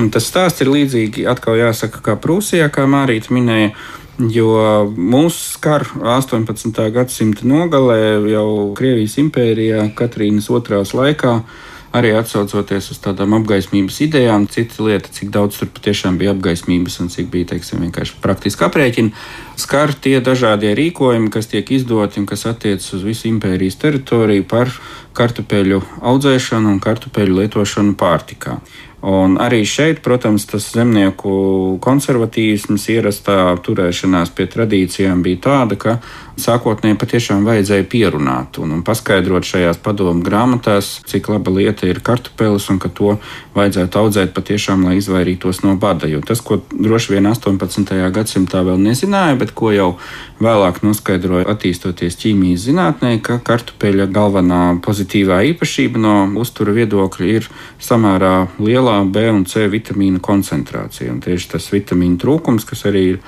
[0.01, 3.75] Un tas stāsts ir līdzīgi, atkal jāsaka, kā Prūsijā, kā Mārīta minēja.
[4.21, 4.53] Jo
[4.89, 6.81] mūsu skar 18.
[6.93, 11.43] gadsimta nogalē jau Krievijas impērijā Katrīnas otrās laikā
[11.95, 14.47] arī atsaucoties uz tādām apgaismības idejām.
[14.51, 19.13] Cita lieta, cik daudz tur patiešām bija apgaismības un cik bija teiksim, vienkārši praktiski aprēķini,
[19.60, 24.71] skar tie dažādie rīkojumi, kas tiek izdoti un kas attiecas uz visu impērijas teritoriju par
[25.17, 28.62] kartupeļu audzēšanu un kartupeļu lietošanu pārtikā.
[29.01, 31.32] Un arī šeit, protams, tas zemnieku
[31.82, 35.95] konservatīvisms, ierastā turēšanās pie tradīcijām bija tāda, ka
[36.39, 42.70] sākotnēji patiešām vajadzēja pierunāt un, un paskaidrot šajās padomu grāmatās, cik laba lieta ir kartupelis
[42.72, 43.17] un ka to
[43.56, 46.08] vajadzētu audzēt patiešām, lai izvairītos no bada.
[46.12, 47.94] Jo tas, ko droši vien 18.
[48.15, 49.89] gadsimtā vēl nezināja, bet ko jau
[50.41, 57.50] vēlāk noskaidroja attīstoties ķīmijas zinātnē, ka kartupeļa galvenā pozitīvā īpašība no uztura viedokļa ir
[57.82, 61.12] samērā lielā B un C vitamīnu koncentrācija.
[61.12, 63.22] Un tieši tas vitamīnu trūkums, kas arī ir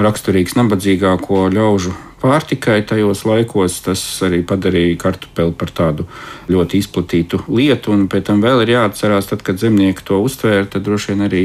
[0.00, 6.06] raksturīgs nabadzīgāko ļaužu pārtikai tajos laikos, tas arī padarīja kartupeli par tādu
[6.50, 7.94] ļoti izplatītu lietu.
[7.96, 11.44] Un pēc tam vēl ir jāatcerās, tad, kad zemnieki to uztvēra, tad droši vien arī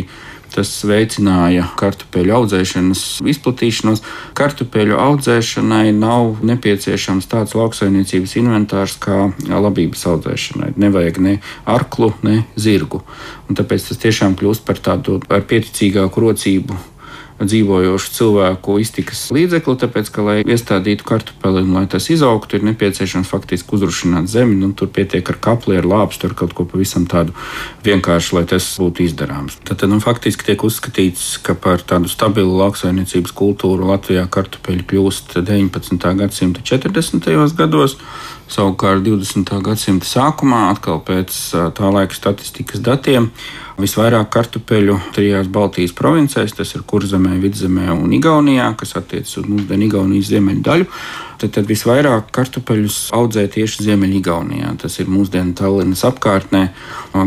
[0.55, 4.03] tas veicināja kartupeļu audzēšanas izplatīšanos.
[4.37, 10.73] Kartupeļu audzēšanai nav nepieciešams tāds lauksaimniecības inventārs kā labības audzēšanai.
[10.79, 13.03] Nevajag ne arklu, ne zirgu.
[13.49, 16.79] Un tāpēc tas tiešām kļūst par tādu ar pieticīgāku rocību
[17.41, 23.29] dzīvojošu cilvēku iztikas līdzekli, tāpēc, ka, lai iestādītu kartupeli un lai tas izaugtu, ir nepieciešams
[23.31, 24.55] faktiski uzrušināt zemi.
[24.59, 27.35] Nu, tur pietiek ar kapli, ar lāpstu, ar kaut ko pavisam tādu
[27.85, 29.59] vienkāršu, lai tas būtu izdarāms.
[29.67, 36.15] Tad nu, faktiski tiek uzskatīts, ka par tādu stabilu lauksaimniecības kultūru Latvijā kartupeļi kļūst 19.
[36.21, 37.35] gadsimta 40.
[37.59, 37.99] gados.
[38.45, 39.49] Savukārt 20.
[39.65, 41.33] gadsimta sākumā, atkal pēc
[41.77, 43.31] tā laika statistikas datiem,
[43.81, 49.89] visvairāk kartupeļu trijās Baltijas provincēs, tas ir Kurzemē, Vidzemē un Igaunijā, kas attiecas uz mūsdienu
[49.89, 50.89] Igaunijas ziemeļu daļu
[51.45, 54.73] tad, tad visvairāk kartupeļus audzē tieši Ziemeļgaunijā.
[54.81, 56.67] Tas ir mūsdienu Tallinas apkārtnē.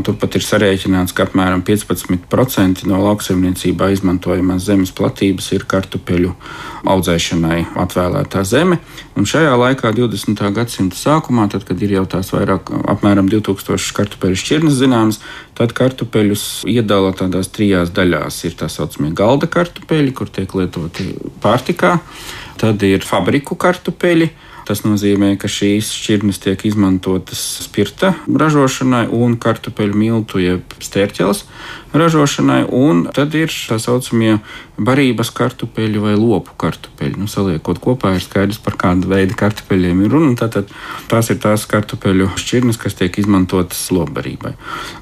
[0.06, 6.34] Turpat ir sarēķināts, ka apmēram 15% no lauksaimniecībā izmantojamās zemes platības ir kartupeļu
[6.88, 8.80] audzēšanai atvēlētā zeme.
[9.18, 10.42] Un šajā laikā, 20.
[10.54, 15.22] gadsimta sākumā, tad, kad ir jau tās vairāk, apmēram 2000 kartupeļu šķirnes zināmas,
[15.58, 18.42] tad kartupeļus iedala tādās trijās daļās.
[18.46, 21.98] Ir tā saucamie galda kartupeļi, kur tiek lietoti pārtikā
[22.58, 24.32] Tad ir fabriku kartupeļi.
[24.68, 31.46] Tas nozīmē, ka šīs šķirnes tiek izmantotas spirta ražošanai un kartupeļu miltu jeb stērķeles
[31.92, 34.38] ražošanai, un tad ir tā saucamie
[34.78, 37.16] barības kartupeļi vai lopu kartupeļi.
[37.18, 40.36] Nu, saliekot kopā, ir skaidrs, par kādu veidu kartupeļiem ir runa.
[40.38, 40.66] Tātad
[41.10, 44.52] tās ir tās kartupeļu šķirnes, kas tiek izmantotas lopbarībai.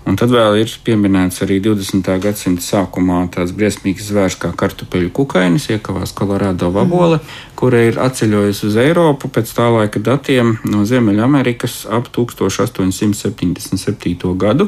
[0.09, 2.21] Un tad vēl ir pieminēts arī 20.
[2.23, 7.17] gadsimta sākumā tāds briesmīgs zvērs kā kartupeļu kukainis, iekavās Kolorādo vabole,
[7.59, 14.37] kura ir atceļojusi uz Eiropu pēc tā laika datiem no Ziemeļamerikas ap 1877.
[14.41, 14.65] gadu.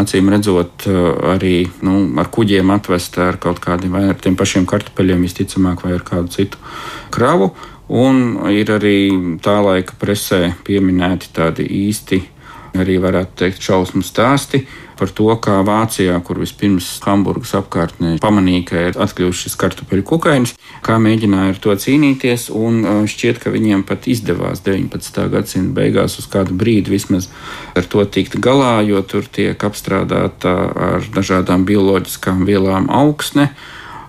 [0.00, 0.74] Acīm redzot,
[1.34, 1.49] arī
[1.86, 6.04] nu, ar kuģiem atvest ar kaut kādiem vai ar tiem pašiem kartupeļiem, visticamāk, vai ar
[6.06, 6.60] kādu citu
[7.14, 7.52] kravu.
[7.90, 8.98] Un ir arī
[9.42, 12.20] tā laika presē pieminēti tādi īsti,
[12.78, 14.62] arī varētu teikt, šausmu stāsti
[15.00, 20.54] par to, kā Vācijā, kur vispirms Hamburgas apkārtnē pamanīja, ka ir atkļuvis šis kartupeļu kukainis,
[20.84, 25.24] kā mēģināja ar to cīnīties, un šķiet, ka viņiem pat izdevās 19.
[25.32, 27.30] gadsimta beigās uz kādu brīdi vismaz
[27.78, 30.56] ar to tikt galā, jo tur tiek apstrādāta
[30.92, 33.50] ar dažādām bioloģiskām vielām augsne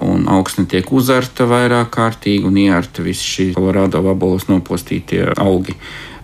[0.02, 5.78] un augsne tiek uzarta vairāk kārtīgi un ierta visi šī Kolorādo vabolos nopostītie augi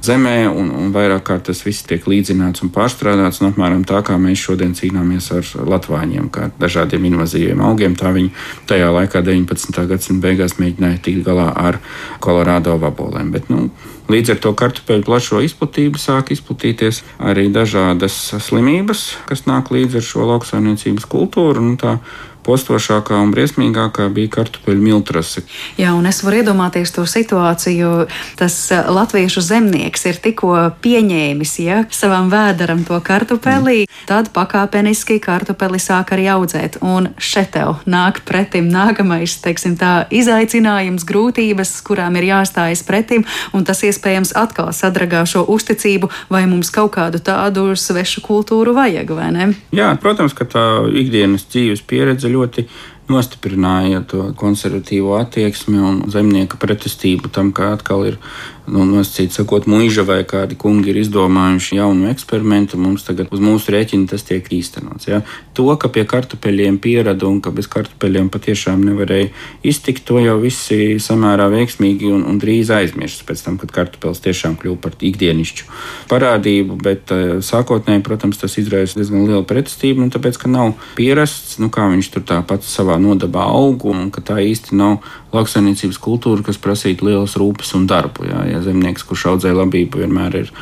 [0.08, 3.42] zemē, un, un vairāk kārt tas viss tiek līdzināts un pārstrādāts.
[3.42, 8.14] Un apmēram tā kā mēs šodien cīnāmies ar latvāņiem, kā ar dažādiem invazīviem augiem, tā
[8.16, 8.32] viņi
[8.70, 9.86] tajā laikā, 19.
[9.92, 11.82] gadsimta beigās, mēģināja tikt galā ar
[12.24, 13.32] Kolorādo vabolēm.
[13.36, 13.70] Bet, nu,
[14.08, 20.06] Līdz ar to kartupeļu plašo izplatību sāk izplatīties arī dažādas slimības, kas nāk līdz ar
[20.08, 21.66] šo lauksaimniecības kultūru.
[21.66, 21.98] Nu, tā
[22.48, 25.44] postošākā un briesmīgākā bija kartupeļu miltrase.
[25.80, 28.08] Jā, un es varu iedomāties to situāciju,
[28.40, 34.06] tas eh, latviešu zemnieks ir tikko pieņēmis ja, savam vēderam to kartupeli, mm.
[34.10, 36.80] tad pakāpeniski kartupeli sāk arī audzēt.
[36.86, 43.66] Un šeit tev nāk pretim nākamais, teiksim tā, izaicinājums, grūtības, kurām ir jāstājas pretim, un
[43.68, 49.30] tas iespējams atkal sadragā šo uzticību, vai mums kaut kādu tādu svešu kultūru vajag, vai
[49.36, 49.50] ne?
[49.76, 52.68] Jā, protams, ka tā ikdienas dzīves pieredze ļoti
[53.12, 58.20] nostiprināja to konservatīvo attieksmi un zemnieka pretestību tam, ka atkal ir
[58.68, 63.72] nu, nosacīt, sakot, mūža vai kādi kungi ir izdomājuši jaunu eksperimentu, mums tagad uz mūsu
[63.74, 65.08] rēķina tas tiek īstenots.
[65.08, 65.22] Ja?
[65.58, 69.30] To, ka pie kartupeļiem pierada un ka bez kartupeļiem patiešām nevarēja
[69.68, 74.58] iztikt, to jau visi samērā veiksmīgi un, un drīz aizmirst pēc tam, kad kartupeļs tiešām
[74.60, 75.70] kļuva par ikdienišķu
[76.12, 81.58] parādību, bet uh, sākotnēji, protams, tas izraisa diezgan lielu pretestību, nu, tāpēc, ka nav pierasts,
[81.64, 85.00] nu, kā viņš tur tā pats savā nodabā aug un ka tā īsti nav
[85.34, 88.28] lauksaimniecības kultūra, kas prasītu lielas rūpes un darbu.
[88.30, 90.54] Jā, ja zemnieks, kurš audzē labību, vienmēr ir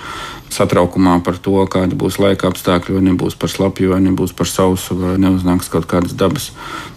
[0.56, 4.98] satraukumā par to, kāda būs laika apstākļi, vai nebūs par slapju, vai nebūs par sausu,
[5.00, 6.52] vai neuznāks kaut kādas dabas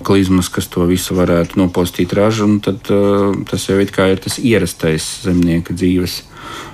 [0.07, 2.49] klizmas, kas to visu varētu nopostīt ražu.
[2.65, 6.23] Tad uh, tas jau ir tas ierastais zemnieka dzīves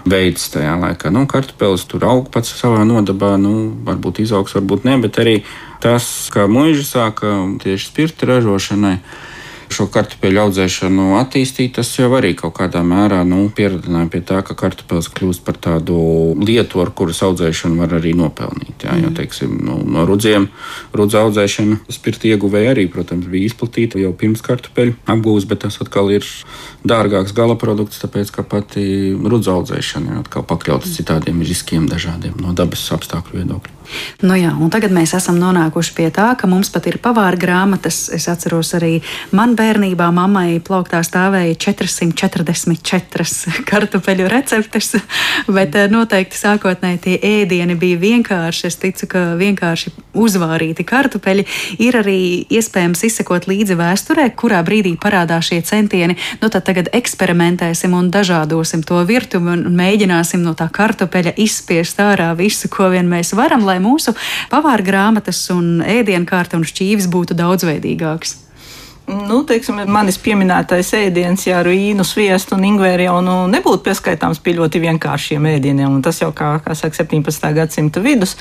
[0.08, 1.10] veids tajā laikā.
[1.14, 5.38] Nu, kartupeļs tur aug pats savā nodabā, nu, varbūt izaugs, varbūt ne, bet arī
[5.82, 8.98] tas, kā mūža sāka tieši spirta ražošanai
[9.74, 14.56] šo kartupeļu audzēšanu attīstīt, tas jau arī kaut kādā mērā nu, pieradināja pie tā, ka
[14.58, 15.96] kartupeļs kļūst par tādu
[16.40, 18.86] lietu, ar kuras audzēšanu var arī nopelnīt.
[18.86, 20.48] Jā, jo, teiksim, nu, no rudziem,
[20.94, 26.12] rudzu audzēšana, spirta ieguvēja arī, protams, bija izplatīta jau pirms kartupeļu apgūves, bet tas atkal
[26.14, 26.26] ir
[26.86, 28.86] dārgāks gala produkts, tāpēc ka pati
[29.18, 33.80] rudzu audzēšana ir atkal pakļauta citādiem riskiem dažādiem no dabas apstākļu viedokļa.
[34.24, 38.06] Nu jā, tagad mēs esam nonākuši pie tā, ka mums pat ir pavāra grāmatas.
[38.14, 38.94] Es atceros arī
[39.34, 43.24] man bērnībā mammai plauktā stāvēja 444
[43.70, 44.92] kartupeļu receptes,
[45.48, 48.66] bet eh, noteikti sākotnēji tie ēdieni bija vienkārši.
[48.68, 51.46] Es ticu, ka vienkārši uzvārīti kartupeļi
[51.84, 52.18] ir arī
[52.52, 56.18] iespējams izsekot līdzi vēsturē, kurā brīdī parādās šie centieni.
[56.42, 62.32] Nu tad tagad eksperimentēsim un dažādosim to virtuvi un mēģināsim no tā kartupeļa izspiest ārā
[62.38, 64.16] visu, ko vien mēs varam, lai mūsu
[64.52, 68.43] pavāra grāmatas un ēdienkarte un šķīvis būtu daudzveidīgāks.
[69.04, 74.40] Nu, teiksim, manis pieminētais ēdiens, ja ar vīnu, sviestu un ingvēru jau nu, nebūtu pieskaitāms
[74.40, 75.98] pie ļoti vienkāršiem ēdieniem.
[76.04, 77.50] Tas jau, kā, kā saka, 17.
[77.52, 78.32] gadsimta vidus.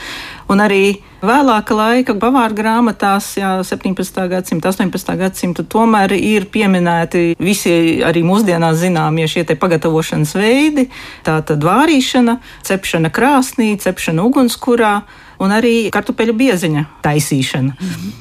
[0.47, 4.23] Un arī vēlāka laika bavāru grāmatās, jā, 17.
[4.31, 5.13] gadsimta, 18.
[5.19, 10.87] gadsimta, tomēr ir pieminēti visi arī mūsdienās zināmie šie pagatavošanas veidi.
[11.27, 14.95] Tā tad vārīšana, cepšana krāsnī, cepšana ugunskurā
[15.43, 17.75] un arī kartupeļu bieziņa taisīšana.
[17.75, 18.19] Mm -hmm.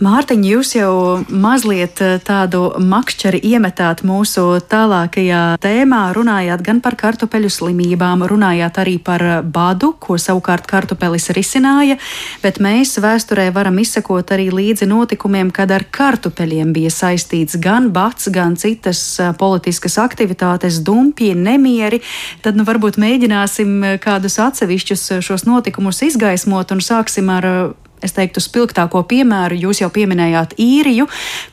[0.00, 0.92] Mārtiņ, jūs jau
[1.28, 8.94] mazliet eh, tādu makšķeri iemetāt mūsu tālākajā tēmā, runājāt gan par kartupeļu slimībām, runājāt arī
[8.96, 11.98] par badu, ko savukārt kartupelis risināja,
[12.40, 18.32] bet mēs vēsturē varam izsekot arī līdzi notikumiem, kad ar kartupeļiem bija saistīts gan bats,
[18.32, 22.00] gan citas eh, politiskas aktivitātes, dumpji, nemieri.
[22.40, 27.52] Tad nu, varbūt mēģināsim eh, kādus atsevišķus šos notikumus izgaismot un sāksim ar
[28.00, 31.06] Es teiktu, spilgtāko piemēru jūs jau pieminējāt īriju,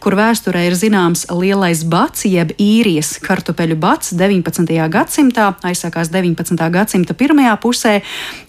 [0.04, 4.76] kur vēsturē ir zināms lielais bats, jeb īrijas kartupeļu bats 19.
[4.94, 6.70] gadsimtā, aizsākās 19.
[6.72, 7.96] gadsimta pirmajā pusē.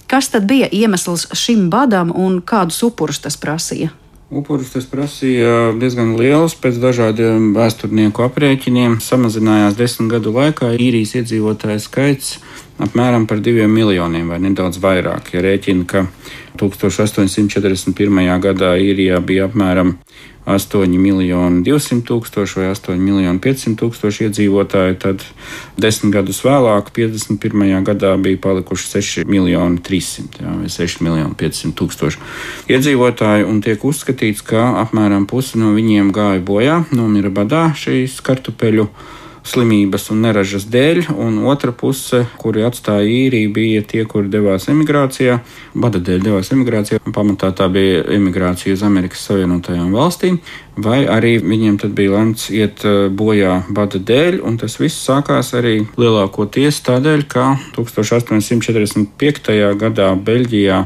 [0.08, 3.90] Kas tad bija iemesls šim badam un kādus upurus tas prasīja?
[4.28, 6.52] Upurus tas prasīja diezgan liels.
[6.60, 12.34] Pēc dažādiem vēsturnieku aprēķiniem samazinājās desmit gadu laikā īrijas iedzīvotāju skaits
[12.82, 15.32] apmēram par diviem miljoniem vai nedaudz vairāk.
[15.34, 16.06] Ja rēķina, ka
[16.58, 18.40] 1841.
[18.42, 19.96] gadā īrijā bija apmēram
[20.48, 25.24] 8 miljoni 200 tūkstoši vai 8 miljoni 500 tūkstoši iedzīvotāji, tad
[25.76, 27.84] desmit gadus vēlāk, 51.
[27.84, 32.24] gadā, bija palikuši 6 miljoni 300 jā, vai 6 miljoni 500 tūkstoši
[32.72, 38.88] iedzīvotāji, un tiek uzskatīts, ka apmēram pusi no viņiem gāja bojā, nomira badā šīs kartupeļu
[39.48, 45.38] slimības un neražas dēļ, un otra puse, kuri atstāja īriju, bija tie, kuri devās emigrācijā.
[45.78, 50.38] Bada dēļ devās emigrācijā, pamatā tā bija emigrācija uz Amerikas Savienotajām valstīm,
[50.76, 55.54] vai arī viņiem tad bija lemts iet eh, bojā bada dēļ, un tas viss sākās
[55.58, 59.58] arī lielākoties tādēļ, ka 1845.
[59.80, 60.84] gadā Beļģijā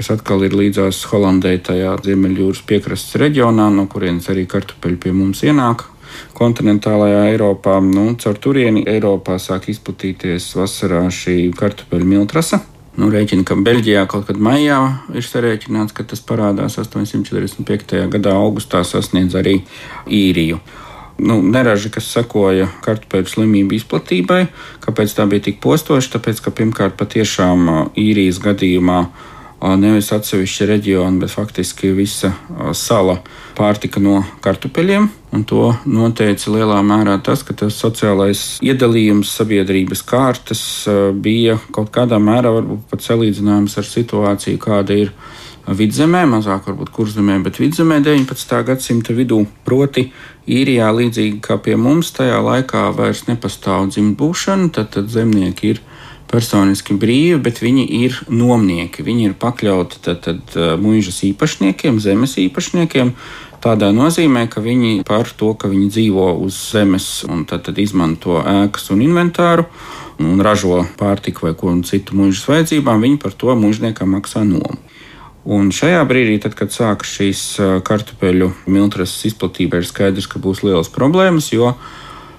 [0.00, 5.42] kas atkal ir līdzās Holandē, tajā Ziemeļjūras piekrastes reģionā, no kurienes arī kartupeļi pie mums
[5.44, 5.90] ienāk
[6.38, 7.78] kontinentālajā Eiropā.
[7.84, 12.62] Nu, caur turieni Eiropā sāk izplatīties vasarā šī kartupeļu miltrasa.
[12.98, 14.80] Nu, rēķina, ka Beļģijā kaut kad maijā
[15.14, 17.96] ir sarēķināts, ka tas parādās 845.
[18.12, 19.60] gadā, augustā sasniedz arī
[20.10, 20.58] īriju.
[21.20, 24.40] Nu, neraži, kas sekoja kartupeļu slimību izplatībai,
[24.84, 26.16] kāpēc tā bija tik postoša?
[26.16, 27.68] Tāpēc, ka pirmkārt patiešām
[28.00, 29.02] īrijas gadījumā
[29.60, 32.32] nevis atsevišķa reģiona, bet faktiski visa
[32.76, 33.18] sala
[33.58, 35.08] pārtika no kartupeļiem.
[35.36, 40.62] Un to noteica lielā mērā tas, ka tas sociālais iedalījums sabiedrības kārtas
[41.14, 42.54] bija kaut kādā mērā
[42.90, 45.12] pat salīdzināms ar situāciju, kāda ir
[45.70, 48.56] vidzemē, mazāk varbūt kurzemē, bet vidzemē 19.
[48.66, 49.44] gadsimta vidū.
[49.66, 50.08] Proti,
[50.50, 55.82] īrijā līdzīgi kā pie mums, tajā laikā vairs nepastāv dzimtbūšana, tad, tad zemnieki ir
[56.30, 59.04] personiski brīvi, bet viņi ir nomnieki.
[59.06, 63.14] Viņi ir pakļauti tad, tad, mūžas īpašniekiem, zemes īpašniekiem.
[63.60, 68.38] Tādā nozīmē, ka viņi par to, ka viņi dzīvo uz zemes un tad, tad izmanto
[68.40, 69.66] ēkas un inventāru
[70.20, 74.78] un ražo pārtiku vai ko citu mūžas vajadzībām, viņi par to mūžniekam maksā nomu.
[75.44, 77.42] Un šajā brīdī, tad, kad sākas šīs
[77.84, 81.72] kartupeļu miltras izplatība, ir skaidrs, ka būs lielas problēmas, jo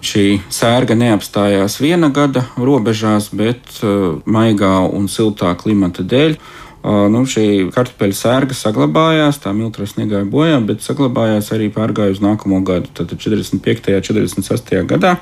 [0.01, 7.21] Šī sērga neapstājās viena gada robežās, bet uh, maigā un siltā klimata dēļ uh, nu,
[7.29, 12.89] šī kartupeļu sērga saglabājās, tā miltras negāja bojā, bet saglabājās arī pārgāja uz nākamo gadu.
[12.97, 13.93] Tad 45.
[13.93, 14.07] un
[14.41, 14.73] 46.
[14.89, 15.15] gadā,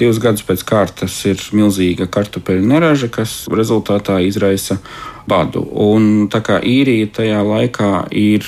[0.00, 4.76] divus gadus pēc kārtas, ir milzīga kartupeļu neraža, kas rezultātā izraisa
[5.24, 5.64] badu.
[5.64, 8.44] Un tā kā īrija tajā laikā ir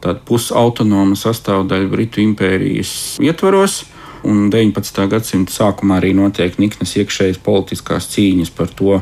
[0.00, 3.82] tāda pusautonoma sastāvdaļa Britu impērijas ietvaros,
[4.26, 5.02] Un 19.
[5.12, 9.00] gadsimta sākumā arī notiek niknas iekšējas politiskās cīņas par to,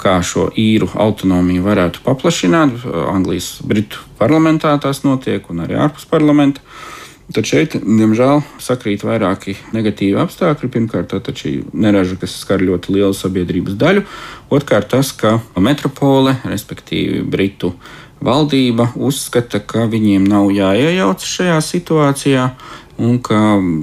[0.00, 2.82] kā šo īru autonomiju varētu paplašināt.
[3.12, 6.64] Anglijas, Britu parlamentā tās notiek un arī ārpus parlamenta.
[7.30, 10.70] Tad šeit, diemžēl, sakrīt vairāki negatīvi apstākļi.
[10.74, 14.02] Pirmkārt, tā šī neraža, kas skar ļoti lielu sabiedrības daļu.
[14.50, 17.76] Otrkārt, tas, ka metropole, respektīvi Britu
[18.20, 22.50] valdība, uzskata, ka viņiem nav jāiejaucas šajā situācijā
[23.00, 23.38] un ka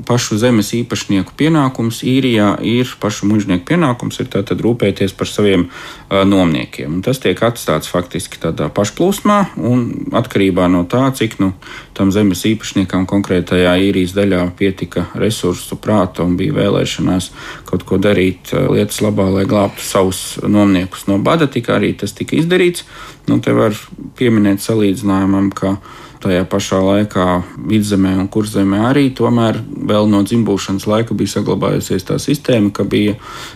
[0.05, 6.21] pašu zemes īpašnieku pienākums īrijā ir pašu mužnieku pienākums ir tātad rūpēties par saviem uh,
[6.27, 6.99] nomniekiem.
[6.99, 9.83] Un tas tiek atstāts faktiski tādā pašplūsmā un
[10.17, 11.51] atkarībā no tā, cik nu,
[11.97, 17.31] tam zemes īpašniekam konkrētajā īrijas daļā pietika resursu, prāta un bija vēlēšanās
[17.69, 22.13] kaut ko darīt uh, lietas labā, lai glābtu savus nomniekus no bada, tika arī tas
[22.13, 22.85] tika izdarīts.
[23.27, 23.73] Nu, te var
[24.15, 25.79] pieminēt salīdzinājumam, ka
[26.27, 27.25] Tajā pašā laikā
[27.71, 29.05] vidzemē un kurzemē arī.
[29.15, 33.13] Tomēr vēl no dzimbūšanas laika bija saglabājusies tā sistēma, ka bija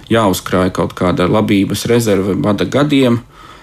[0.08, 3.20] jāuzkrāj kaut kāda labības rezerve bada gadiem,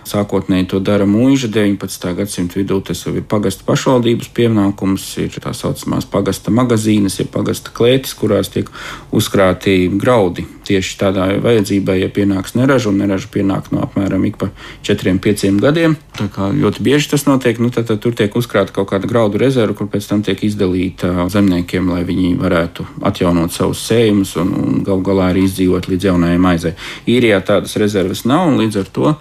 [0.08, 2.06] Sākotnēji to dara mūža 19.
[2.16, 2.78] gadsimta vidū.
[2.84, 8.48] Tas jau ir pagasta pašvaldības pienākums, ir tā saucamās pagasta magazīnas, ir pagasta klētis, kurās
[8.54, 8.70] tiek
[9.12, 10.46] uzkrāti graudi.
[10.68, 14.48] Tieši tādā vajadzībai, ja pienāks neraža, un neraža pienāk no apmēram ik pa
[14.88, 15.96] 4-5 gadiem.
[16.16, 19.40] Tā kā ļoti bieži tas notiek, nu, tad, tad tur tiek uzkrāta kaut kāda graudu
[19.40, 24.80] rezerve, kur pēc tam tiek izdalīta zemniekiem, lai viņi varētu atjaunot savus sējumus un, un
[24.88, 26.74] gal galā arī izdzīvot līdz jaunajai maizei.
[27.08, 29.14] Īrijā tādas rezerves nav, un līdz ar to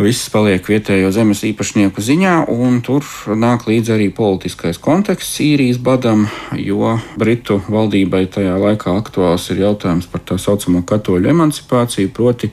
[0.00, 3.04] Viss paliek vietējo zemes īpašnieku ziņā, un tur
[3.36, 6.24] nāk līdzi arī politiskais konteksts īrijas badam,
[6.56, 12.48] jo Britu valdībai tajā laikā aktuāls ir jautājums par tā saucamo katoļu emancipāciju, proti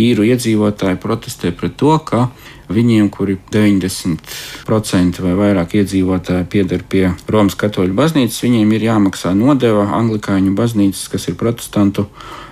[0.00, 2.30] īru iedzīvotāji protestē pret to, ka
[2.72, 9.90] viņiem, kuri 90% vai vairāk iedzīvotāji pieder pie Romas katoļu baznīcas, viņiem ir jāmaksā nodeva
[10.00, 12.08] anglikāņu baznīcas, kas ir protestantu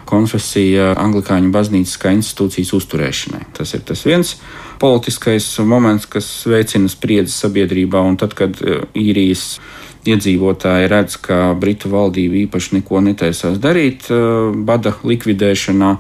[0.07, 3.45] konfesija Anglikāņu baznīcas kā institūcijas uzturēšanai.
[3.57, 4.37] Tas ir tas viens
[4.81, 9.57] politiskais moments, kas veicina spriedzi sabiedrībā, un tad, kad e, īrijas
[10.07, 14.19] iedzīvotāji redz, ka Britu valdība īpaši neko netaisās darīt e,
[14.69, 15.93] bada likvidēšanā,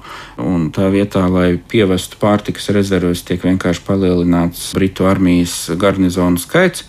[0.44, 6.86] un tā vietā, lai pievestu pārtikas rezerves, tiek vienkārši palielināts Britu armijas garnizonu skaits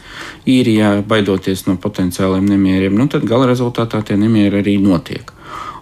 [0.50, 5.37] īrijā, baidoties no potenciāliem nemieriem, nu tad gala rezultātā tie nemieri arī notiek.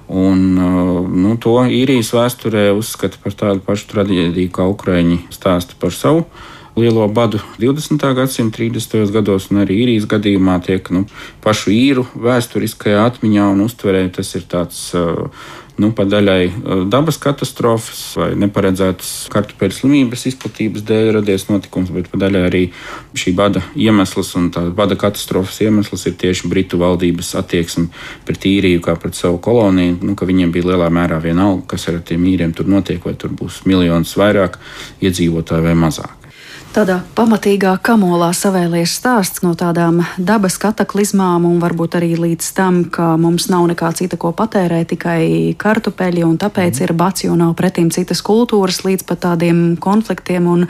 [0.07, 5.95] Un, uh, nu, to īrijas vēsturē uzskata par tādu pašu traģēdiju, kā Ukrāņi stāsta par
[5.95, 6.27] savu
[6.75, 8.03] lielo badu 20.
[8.15, 9.11] gadsimta 30.
[9.15, 11.05] gados, un arī īrijas gadījumā tiek nu,
[11.43, 15.29] pašu īru vēsturiskajā atmiņā un uztverē tas ir tāds uh,
[15.81, 22.09] nu, pa daļai uh, dabas katastrofas vai neparedzētas kartupeļu slimības izplatības dēļ radies notikums, bet
[22.11, 22.63] pa daļai arī
[23.17, 27.87] šī bada iemesls un tā bada katastrofas iemesls ir tieši Britu valdības attieksme
[28.27, 32.01] pret īriju kā pret savu koloniju, nu, ka viņiem bija lielā mērā vienalga, kas ar
[32.05, 34.59] tiem īriem tur notiek, vai tur būs miljonus vairāk
[35.03, 36.24] iedzīvotāju vai mazāk.
[36.75, 43.13] Tādā pamatīgā kamolā savēlies stāsts no tādām dabas kataklizmām, un varbūt arī līdz tam, ka
[43.15, 47.87] mums nav nekā cita, ko patērēt, tikai kartupeļi, un tāpēc ir bats, jo nav pretīm
[47.95, 50.65] citas kultūras, līdz pat tādiem konfliktiem un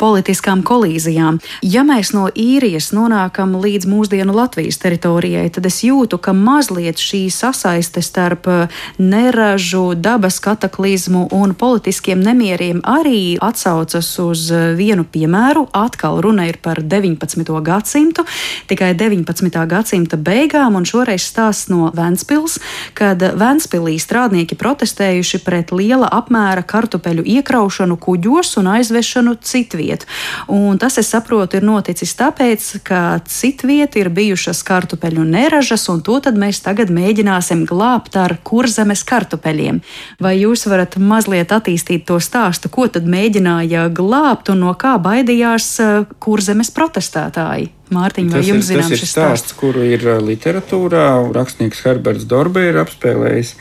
[0.00, 1.42] politiskām kolīzijām.
[1.60, 7.26] Ja mēs no īrijas nonākam līdz mūsdienu Latvijas teritorijai, tad es jūtu, ka mazliet šī
[7.28, 8.48] sasaiste starp
[8.96, 14.48] neražu, dabas kataklizmu un politiskiem nemieriem arī atsaucas uz
[14.80, 15.68] vienu piemēru piemēru.
[15.72, 17.62] Atkal runa ir par 19.
[17.62, 18.24] gadsimtu,
[18.68, 19.66] tikai 19.
[19.66, 22.58] gadsimta beigām, un šoreiz stāsts no Ventspils,
[22.94, 30.06] kad Ventspilī strādnieki protestējuši pret liela apmēra kartupeļu iekraušanu kuģos un aizvešanu citviet.
[30.48, 36.20] Un tas, es saprotu, ir noticis tāpēc, ka citviet ir bijušas kartupeļu neražas, un to
[36.20, 39.82] tad mēs tagad mēģināsim glābt ar kurzemes kartupeļiem.
[40.20, 45.23] Vai jūs varat mazliet attīstīt to stāstu, ko tad mēģināja glābt un no kā baidījās?
[45.24, 47.70] Baidījās eh, kurzemes protestētāji.
[47.94, 49.56] Mārtiņ, vai jums ir, zināms šis stāsts, stāsts?
[49.58, 53.54] kuru ir literatūrā rakstnieks Herberts Dorbe ir apspēlējis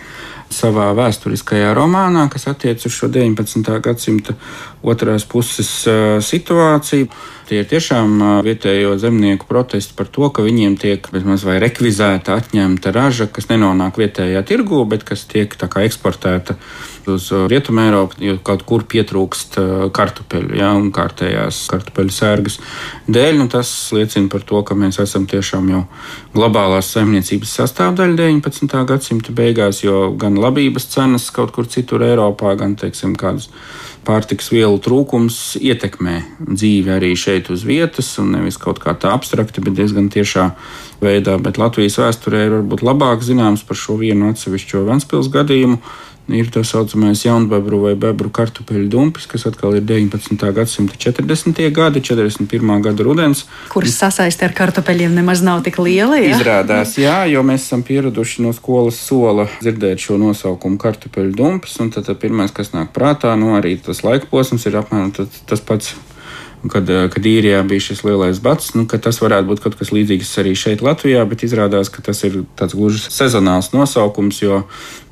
[0.53, 3.79] savā vēsturiskajā romānā, kas attiecas uz šo 19.
[3.81, 4.35] gadsimta
[4.85, 5.71] otrās puses
[6.27, 7.09] situāciju.
[7.43, 12.93] Tie ir tiešām vietējo zemnieku protesti par to, ka viņiem tiek bezmaz vai rekvizēta, atņemta
[12.95, 16.55] raža, kas nenonāk vietējā tirgū, bet kas tiek eksportēta
[17.11, 19.57] uz Rietumu Eiropu, jo kaut kur pietrūkst
[19.95, 22.59] kartupeļu, ja, un kārtējās kartupeļu sērgas
[23.11, 23.41] dēļ.
[23.41, 25.83] Nu, tas liecina par to, ka mēs esam tiešām jau
[26.35, 28.83] globālās saimniecības sastāvdaļa 19.
[28.87, 33.51] gadsimta beigās, jo gan labības cenas kaut kur citur Eiropā, gan, teiksim, kādas
[34.07, 39.63] pārtiks vielu trūkums ietekmē dzīvi arī šeit uz vietas, un nevis kaut kā tā abstrakti,
[39.63, 40.49] bet diezgan tiešā
[41.03, 41.37] veidā.
[41.41, 45.79] Bet Latvijas vēsturē ir varbūt labāk zināms par šo vienu atsevišķo Ventspils gadījumu.
[46.31, 50.39] Ir tā saucamais jaunbebru vai bebru kartupeļu dumpis, kas atkal ir 19.
[50.55, 51.59] gadsimta 40.
[51.75, 52.71] gadi, 41.
[52.85, 53.43] gada rudens.
[53.73, 56.21] Kuras sasaiste ar kartupeļiem nemaz nav tik liela.
[56.23, 56.37] Ja?
[56.37, 61.91] Izrādās, jā, jo mēs esam pieraduši no skolas sola dzirdēt šo nosaukumu kartupeļu dumpis, un
[61.91, 65.91] tad, tad pirmais, kas nāk prātā, nu arī tas laika posms ir apmēram tas pats
[66.69, 70.31] kad, eh, kad īrijā bija šis lielais bats, nu, tas varētu būt kaut kas līdzīgs
[70.39, 74.63] arī šeit, Latvijā, bet izrādās, ka tas ir tāds gluži sezonāls nosaukums, jo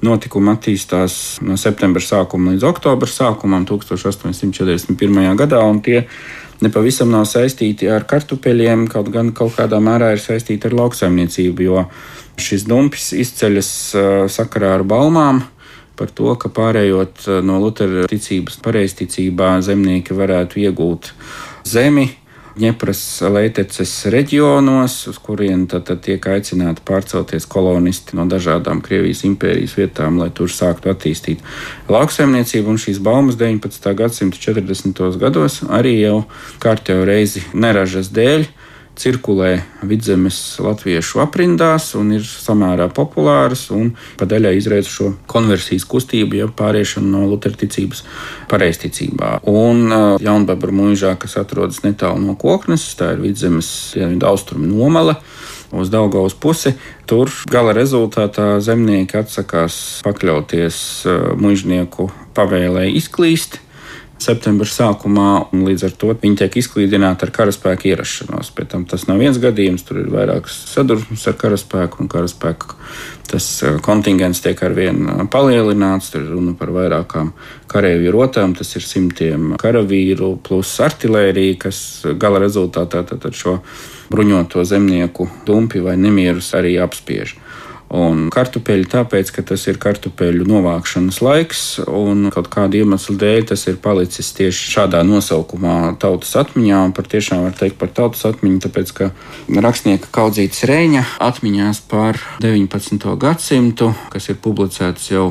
[0.02, 5.36] notikumi attīstās no septembra sākuma līdz oktobra sākumam 1841.
[5.36, 6.08] gadā, un tie
[6.62, 11.86] nepavisam nav saistīti ar kartupeļiem, kaut gan kaut kādā mērā ir saistīti ar lauksaimniecību, jo
[12.42, 15.44] šis dumpis izceļas eh, sakarā ar balmām
[16.00, 21.14] par to, ka pārējot eh, no Lutera ticības pareizticībā, zemnieki varētu iegūt
[21.68, 22.10] zemi.
[22.62, 23.00] Ņepras
[23.32, 30.18] leiteces reģionos, uz kuriem tad, tad tiek aicināti pārcelties kolonisti no dažādām Krievijas impērijas vietām,
[30.20, 31.40] lai tur sāktu attīstīt
[31.88, 32.74] lauksaimniecību.
[32.74, 33.94] Un šīs baumas 19.
[33.96, 35.00] gadsimta 40.
[35.22, 36.18] gados arī jau
[36.60, 38.50] kārtējo reizi neražas dēļ
[39.02, 39.52] cirkulē
[39.88, 47.16] vidzemes latviešu aprindās un ir samērā populāras un padaļai izraisa šo konversijas kustību, ja pāriešanu
[47.16, 48.04] no luterticības
[48.52, 49.40] pareizticībā.
[49.50, 49.90] Un
[50.22, 55.18] Jaunbabra mūžā, kas atrodas netālu no koknes, tā ir vidzemes dienvidu austrumu nomala
[55.72, 56.76] uz Daugaus pusi.
[57.08, 59.76] Tur gala rezultātā zemnieki atsakās
[60.06, 60.78] pakļauties
[61.40, 63.62] mužnieku pavēlē izklīst
[64.22, 68.52] septembra sākumā, un līdz ar to viņi tiek izklīdināti ar karaspēku ierašanos.
[68.56, 72.78] Pēc tam tas nav viens gadījums, tur ir vairākas sadursmes ar karaspēku, un karaspēku
[73.32, 76.12] tas eh, kontingents tiek ar vien eh, palielināts.
[76.14, 77.34] Tur ir runa par vairākām
[77.72, 81.82] karavīru rotām, tas ir simtiem karavīru plus artilērija, kas
[82.22, 83.60] gala rezultātā šo
[84.12, 87.38] bruņoto zemnieku dumpi vai nemierus arī apspiež.
[87.92, 91.62] Un kartupeļi tāpēc, ka tas ir kartupeļu novākšanas laiks,
[91.92, 96.78] un kaut kāda iemesla dēļ tas ir palicis tieši šādā nosaukumā tautas atmiņā.
[96.88, 99.10] Un par tiešām var teikt par tautas atmiņu, tāpēc, ka
[99.66, 103.12] rakstnieka Kaudzītas Reņa atmiņās par 19.
[103.20, 105.26] gadsimtu, kas ir publicēts jau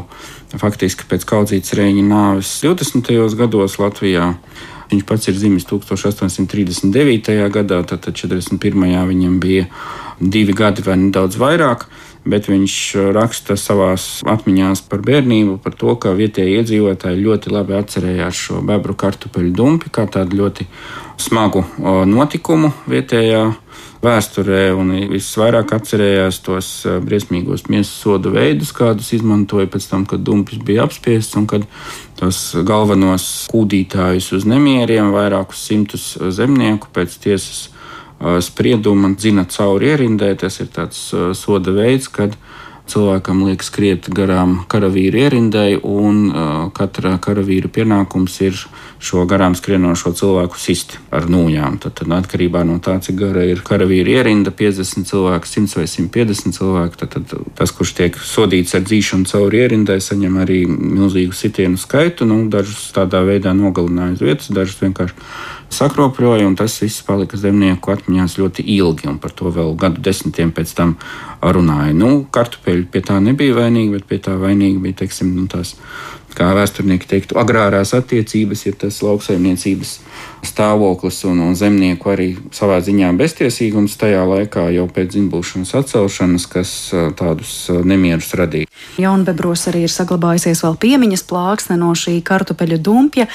[0.61, 3.09] faktiski pēc Kaudzītas Reņa nāves 20.
[3.41, 4.35] gados Latvijā.
[4.91, 7.33] Viņš pats ir dzimis 1839.
[7.57, 8.61] gadā, tad 41.
[9.15, 9.65] viņam bija
[10.21, 11.89] divi gadi vai nedaudz vairāk
[12.25, 13.93] bet viņš uh, raksta savā
[14.33, 19.93] atmiņā par bērnību, par to, ka vietējie iedzīvotāji ļoti labi atcerējās šo bebru kartupeļu dumpi
[19.93, 20.69] kā tādu ļoti
[21.21, 23.45] smagu uh, notikumu vietējā
[24.01, 26.69] vēsturē un visvairāk atcerējās tos
[27.05, 31.67] briesmīgos miesas sodu veidus, kādus izmantoja pēc tam, kad dumpis bija apspiests un kad
[32.21, 37.69] tos galvenos kūdītājus uz nemieriem, vairākus simtus zemnieku pēc tiesas
[38.45, 40.35] sprieduma dzina cauri ierindē.
[40.41, 42.37] Tas ir tāds soda veids, kad
[42.91, 48.57] cilvēkam liek skriet garām karavīru ierindai, un uh, katra karavīra pienākums ir
[49.01, 51.79] šo garām skrienošo cilvēku sist ar nūjām.
[51.83, 56.59] Tad, tad atkarībā no tā, cik gara ir karavīra ierinda, 50 cilvēku, 100 vai 150
[56.59, 61.81] cilvēku, tad, tad tas, kurš tiek sodīts ar dzīšanu cauri ierindai, saņem arī milzīgu sitienu
[61.81, 62.29] skaitu.
[62.29, 65.17] Nu, dažus tādā veidā nogalināja uz vietas, dažus vienkārši
[65.71, 70.53] sakropļoja, un tas viss palika zemnieku atmiņās ļoti ilgi, un par to vēl gadu desmitiem
[70.55, 70.97] pēc tam
[71.41, 71.95] runāja.
[71.97, 75.77] Nu, kartupeļi pie tā nebija vainīgi, bet pie tā vainīgi bija, teiksim, nu, tās,
[76.37, 79.95] kā vēsturnieki teiktu, agrārās attiecības, ja tas lauksaimniecības
[80.47, 86.73] stāvoklis un, un zemnieku arī savā ziņā beztiesīgums tajā laikā jau pēc dzimbūšanas atcelšanas, kas
[87.19, 87.55] tādus
[87.87, 88.71] nemierus radīja.
[89.01, 93.31] Jaunbebros arī ir saglabājusies vēl piemiņas plāksne no šī kartupeļu dumpja.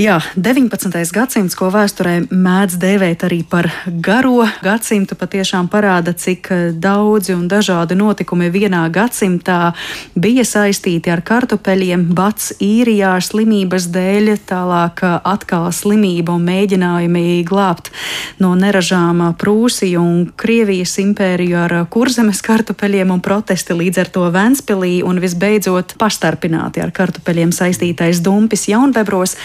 [0.00, 0.94] Jā, 19.
[1.12, 3.66] gadsimts, ko vēsturē mēdz dēvēt arī par
[4.00, 9.74] garo gadsimtu, patiešām parāda, cik eh, daudzi un dažādi notikumi vienā gadsimtā
[10.16, 17.92] bija saistīti ar kartupeļiem, bats īrijā slimības dēļ, tālāk eh, atkal slimība un mēģinājumi glābt
[18.40, 24.94] no neražām Prūsiju un Krievijas impēriju ar kurzemes kartupeļiem un protesti līdz ar to Ventspilī
[25.04, 29.36] un visbeidzot pastarpināti ar kartupeļiem saistītais dumpis jaunbebros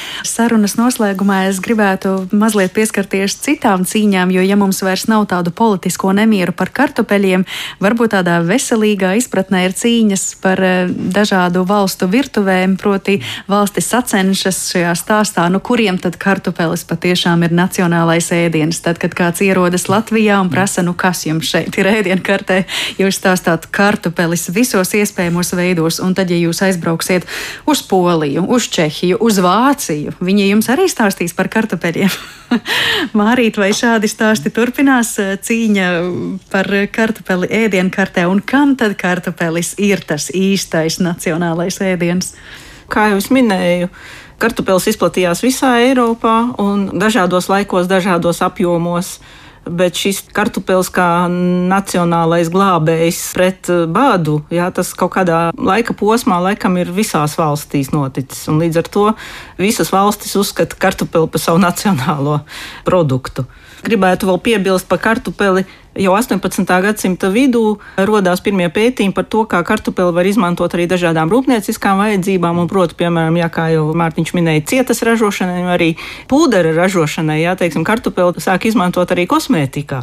[0.45, 6.11] sarunas noslēgumā es gribētu mazliet pieskarties citām cīņām, jo, ja mums vairs nav tādu politisko
[6.13, 7.45] nemieru par kartupeļiem,
[7.81, 13.15] varbūt tādā veselīgā izpratnē ir cīņas par eh, dažādu valstu virtuvēm, proti
[13.49, 18.83] valstis sacenšas šajā stāstā, nu kuriem tad kartupelis patiešām ir nacionālais ēdiens.
[18.85, 22.59] Tad, kad kāds ierodas Latvijā un prasa, nu kas jums šeit ir ēdienkartē,
[23.01, 27.25] jūs stāstāt kartupelis visos iespējamos veidos, un tad, ja jūs aizbrauksiet
[27.65, 32.11] uz Poliju, uz Čehiju, uz Vāciju, Viņi jums arī stāstīs par kartupeļiem.
[33.19, 35.87] Mārīt, vai šādi stāsti turpinās eh, cīņa
[36.51, 42.33] par kartupeli ēdienkartē, un kam tad kartupelis ir tas īstais nacionālais ēdiens?
[42.91, 43.89] Kā jau minēju,
[44.41, 49.15] kartupelis izplatījās visā Eiropā un dažādos laikos, dažādos apjomos
[49.65, 56.39] bet šis kartupēlis kā nacionālais glābējs pret eh, bādu, jā, tas kaut kādā laika posmā
[56.49, 58.45] laikam ir visās valstīs noticis.
[58.51, 59.05] Un līdz ar to
[59.61, 62.41] visas valstis uzskata kartupeli par savu nacionālo
[62.87, 63.47] produktu.
[63.85, 65.65] Gribētu vēl piebilst par kartupeli.
[65.95, 66.67] Jau 18.
[66.83, 72.59] gadsimta vidū radās pirmie pētījumi par to, kā kartupeli var izmantot arī dažādām rūpnieciskām vajadzībām,
[72.59, 75.93] un, proti, piemēram, jā, kā jau Mārtiņš minēja, cietas ražošanai, arī
[76.27, 80.01] pūdera ražošanai, jā, teiksim, kartupeli sāk izmantot arī kosmētikā.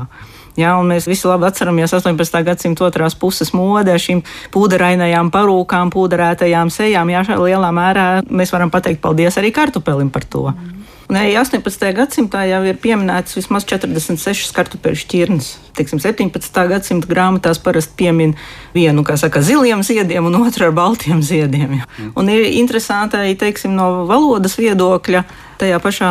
[0.57, 2.40] Ja, mēs visi labi atceramies 18.
[2.45, 7.12] gadsimta otrās puses modē, šīm pūderainajām parūkām, pūderētajām sejām.
[7.12, 10.49] Jā, lielā mērā mēs varam pateikt paldies arī kartupelim par to.
[10.53, 10.82] Mm.
[11.11, 11.89] Arī 18.
[11.97, 15.49] gadsimtā jau ir pieminētas vismaz 46 kartupeļu šķirnes.
[15.77, 16.63] Teiksim, 17.
[16.71, 18.35] gadsimta grāmatās parasti piemin
[18.75, 21.79] vienu, kā saka, ziliem ziediem un otru ar baltiem ziediem.
[21.81, 21.89] Ja.
[21.99, 22.13] Mm.
[22.21, 25.25] Un ir interesanti arī, teiksim, no valodas viedokļa
[25.63, 26.11] tajā pašā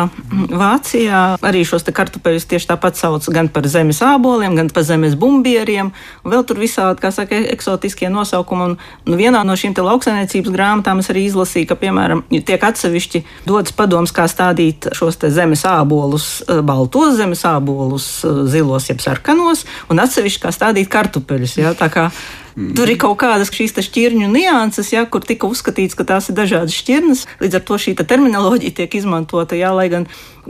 [0.52, 5.92] Vācijā arī šos kartupeļus tieši tāpat sauc gan par zemes āboliem, gan par zemes bumbieriem.
[6.24, 8.72] Vēl tur visādi, kā saka, eksotiskie nosaukumi.
[8.72, 8.76] Un,
[9.08, 14.14] nu, vienā no šīm lauksainiecības grāmatām es arī izlasīju, ka, piemēram, tiek atsevišķi dots padoms,
[14.14, 20.44] kā stādīt šos zemes ābolus, eh, baltos zemes ābolus, eh, zilos, jeb sarkanos, un atsevišķi
[20.46, 21.58] kā stādīt kartupeļus.
[21.60, 21.74] Ja?
[21.74, 22.10] Tā kā
[22.56, 22.74] Mm.
[22.76, 26.76] Tur ir kaut kādas šīs šķirņu nianses, ja, kur tika uzskatīts, ka tās ir dažādas
[26.76, 27.24] šķirnes.
[27.40, 30.08] Līdz ar to šī terminoloģija tiek izmantota, jā, lai gan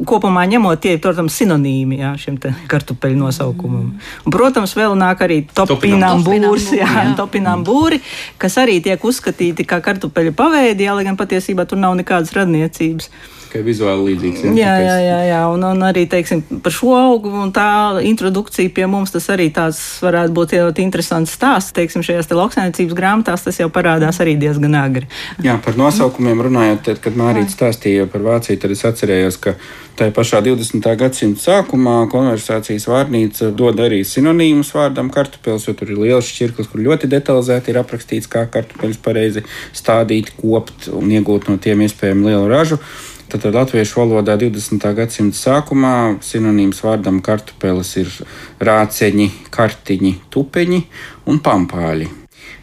[0.09, 2.39] kopumā ņemot, tie ir, protams, sinonīmi jā, šim
[2.71, 3.93] kartupeļu nosaukumam.
[3.93, 4.09] Mm.
[4.25, 6.73] Un, protams, vēl nāk arī topinām būrs,
[7.19, 8.01] topinām būri,
[8.41, 13.13] kas arī tiek uzskatīti kā kartupeļu paveidi, jā, lai gan patiesībā tur nav nekādas radniecības
[13.53, 14.45] tikai vizuāli līdzīgs.
[14.47, 14.53] Ja?
[14.57, 15.41] Jā, jā, jā, jā.
[15.53, 19.79] Un, un arī teiksim, par šo augu un tā introdukcija pie mums tas arī tāds
[20.03, 21.75] varētu būt ļoti interesants stāsts.
[21.77, 25.09] Teiksim, šajās te lauksaimniecības grāmatās tas jau parādās arī diezgan agri.
[25.45, 29.57] Jā, par nosaukumiem runājot, tad, kad Mārīts stāstīja par Vāciju, tad es atcerējos, ka
[29.99, 30.89] tajā pašā 20.
[30.99, 36.85] gadsimta sākumā konversācijas vārnīca dod arī sinonīmus vārdam kartupeļs, jo tur ir liels šķirklis, kur
[36.87, 39.45] ļoti detalizēti ir aprakstīts, kā kartupeļus pareizi
[39.77, 42.81] stādīt, kopt un iegūt no tiem iespējami lielu ražu.
[43.33, 44.83] Tātad latviešu valodā 20.
[44.93, 48.11] gadsimta sākumā sinonīms vārdam kartupelis ir
[48.61, 50.81] rāceņi, kartiņi, tupeņi
[51.33, 52.11] un pampāļi.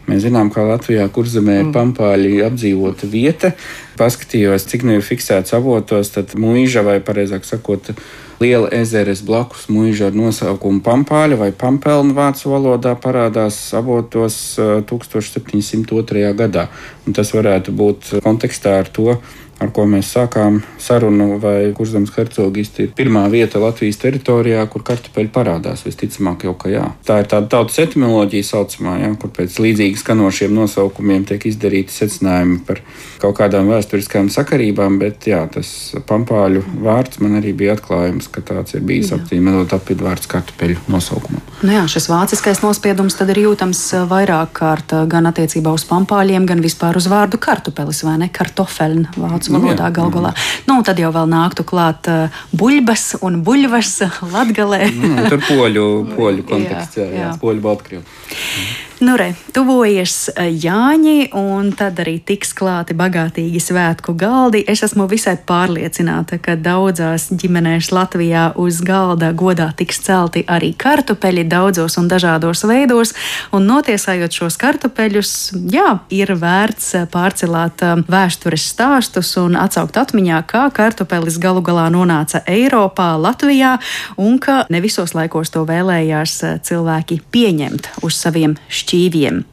[0.06, 1.74] Mēs zinām, ka Latvijā kurzemē ir mm.
[1.74, 3.50] pampāļi apdzīvota vieta.
[3.98, 7.90] Paskatījos, cik nu ir fiksēts avotos, tad mūža vai, pareizāk sakot,
[8.38, 14.40] liela ezeres blakus mūža ar nosaukumu Pampāļa vai Pampelna vācu valodā parādās avotos
[14.86, 16.30] 1702.
[16.38, 16.68] gadā.
[17.06, 19.18] Un tas varētu būt kontekstā ar to,
[19.60, 25.32] ar ko mēs sākām sarunu, vai kurzems hercogisti ir pirmā vieta Latvijas teritorijā, kur kartupeļi
[25.34, 25.84] parādās.
[25.86, 26.86] Visticamāk, jau ka jā.
[27.06, 32.60] Tā ir tāda tautas etimoloģija saucamā, jā, kur pēc līdzīgi skanošiem nosaukumiem tiek izdarīti secinājumi
[32.66, 32.80] par
[33.20, 35.70] kaut kādām vēsturiskām sakarībām, bet jā, tas
[36.08, 41.44] pampāļu vārds man arī bija atklājums, ka tāds ir bijis apzīmējot apvidu vārds kartupeļu nosaukumam.
[41.60, 45.84] Nu jā, šis vāciskais nospiedums tad ir jūtams eh, vairāk kārt eh, gan attiecībā uz
[45.88, 50.34] pampāļiem, gan vispār uz vārdu kartupelis vai ne kartofeln vācu valodā nu, galu galā.
[50.68, 53.96] Nu, tad jau vēl nāktu klāt uh, buļbas un buļvas
[54.34, 54.84] latgalē.
[54.90, 57.34] mm, tur poļu, poļu konteksts, jā, jā, jā.
[57.42, 58.04] poļu Baltkrievu.
[58.04, 58.89] Mm.
[59.00, 64.60] Nu, re, tuvojas eh, Jāņi, un tad arī tiks klāti bagātīgi svētku galdi.
[64.68, 71.46] Es esmu visai pārliecināta, ka daudzās ģimenēs Latvijā uz galda godā tiks celti arī kartupeļi
[71.48, 73.14] daudzos un dažādos veidos.
[73.56, 75.32] Un notiesājot šos kartupeļus,
[75.72, 82.42] jā, ir vērts pārcelāt eh, vēstures stāstus un atsaukt atmiņā, kā kartupelis galu galā nonāca
[82.44, 83.78] Eiropā, Latvijā,
[84.20, 89.44] un ka ne visos laikos to vēlējās eh, cilvēki pieņemt uz saviem šķietniem šķīviem.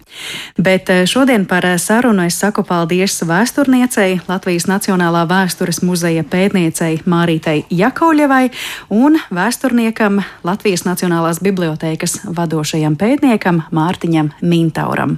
[0.57, 7.01] Bet eh, šodien par eh, sarunu es saku paldies vēsturniecei, Latvijas Nacionālā vēstures muzeja pētniecei
[7.05, 8.49] Mārītei Jakauļevai
[8.89, 15.18] un vēsturniekam Latvijas Nacionālās bibliotēkas vadošajam pētniekam Mārtiņam Mintauram.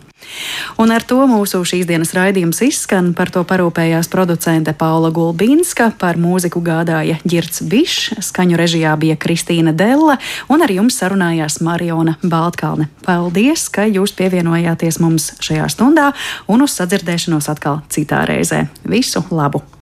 [0.79, 3.11] Un ar to mūsu šīs dienas raidījums izskan.
[3.15, 9.73] Par to parūpējās producente Paula Gulbīnska, par mūziku gādāja Girts Bišs, skaņu režijā bija Kristīna
[9.75, 10.17] Della
[10.51, 12.89] un ar jums sarunājās Mariona Baltkalne.
[13.05, 16.11] Paldies, ka jūs pievienojāties klausījāties mums šajā stundā
[16.49, 18.67] un uz sadzirdēšanos atkal citā reizē.
[18.85, 19.69] Visu labu!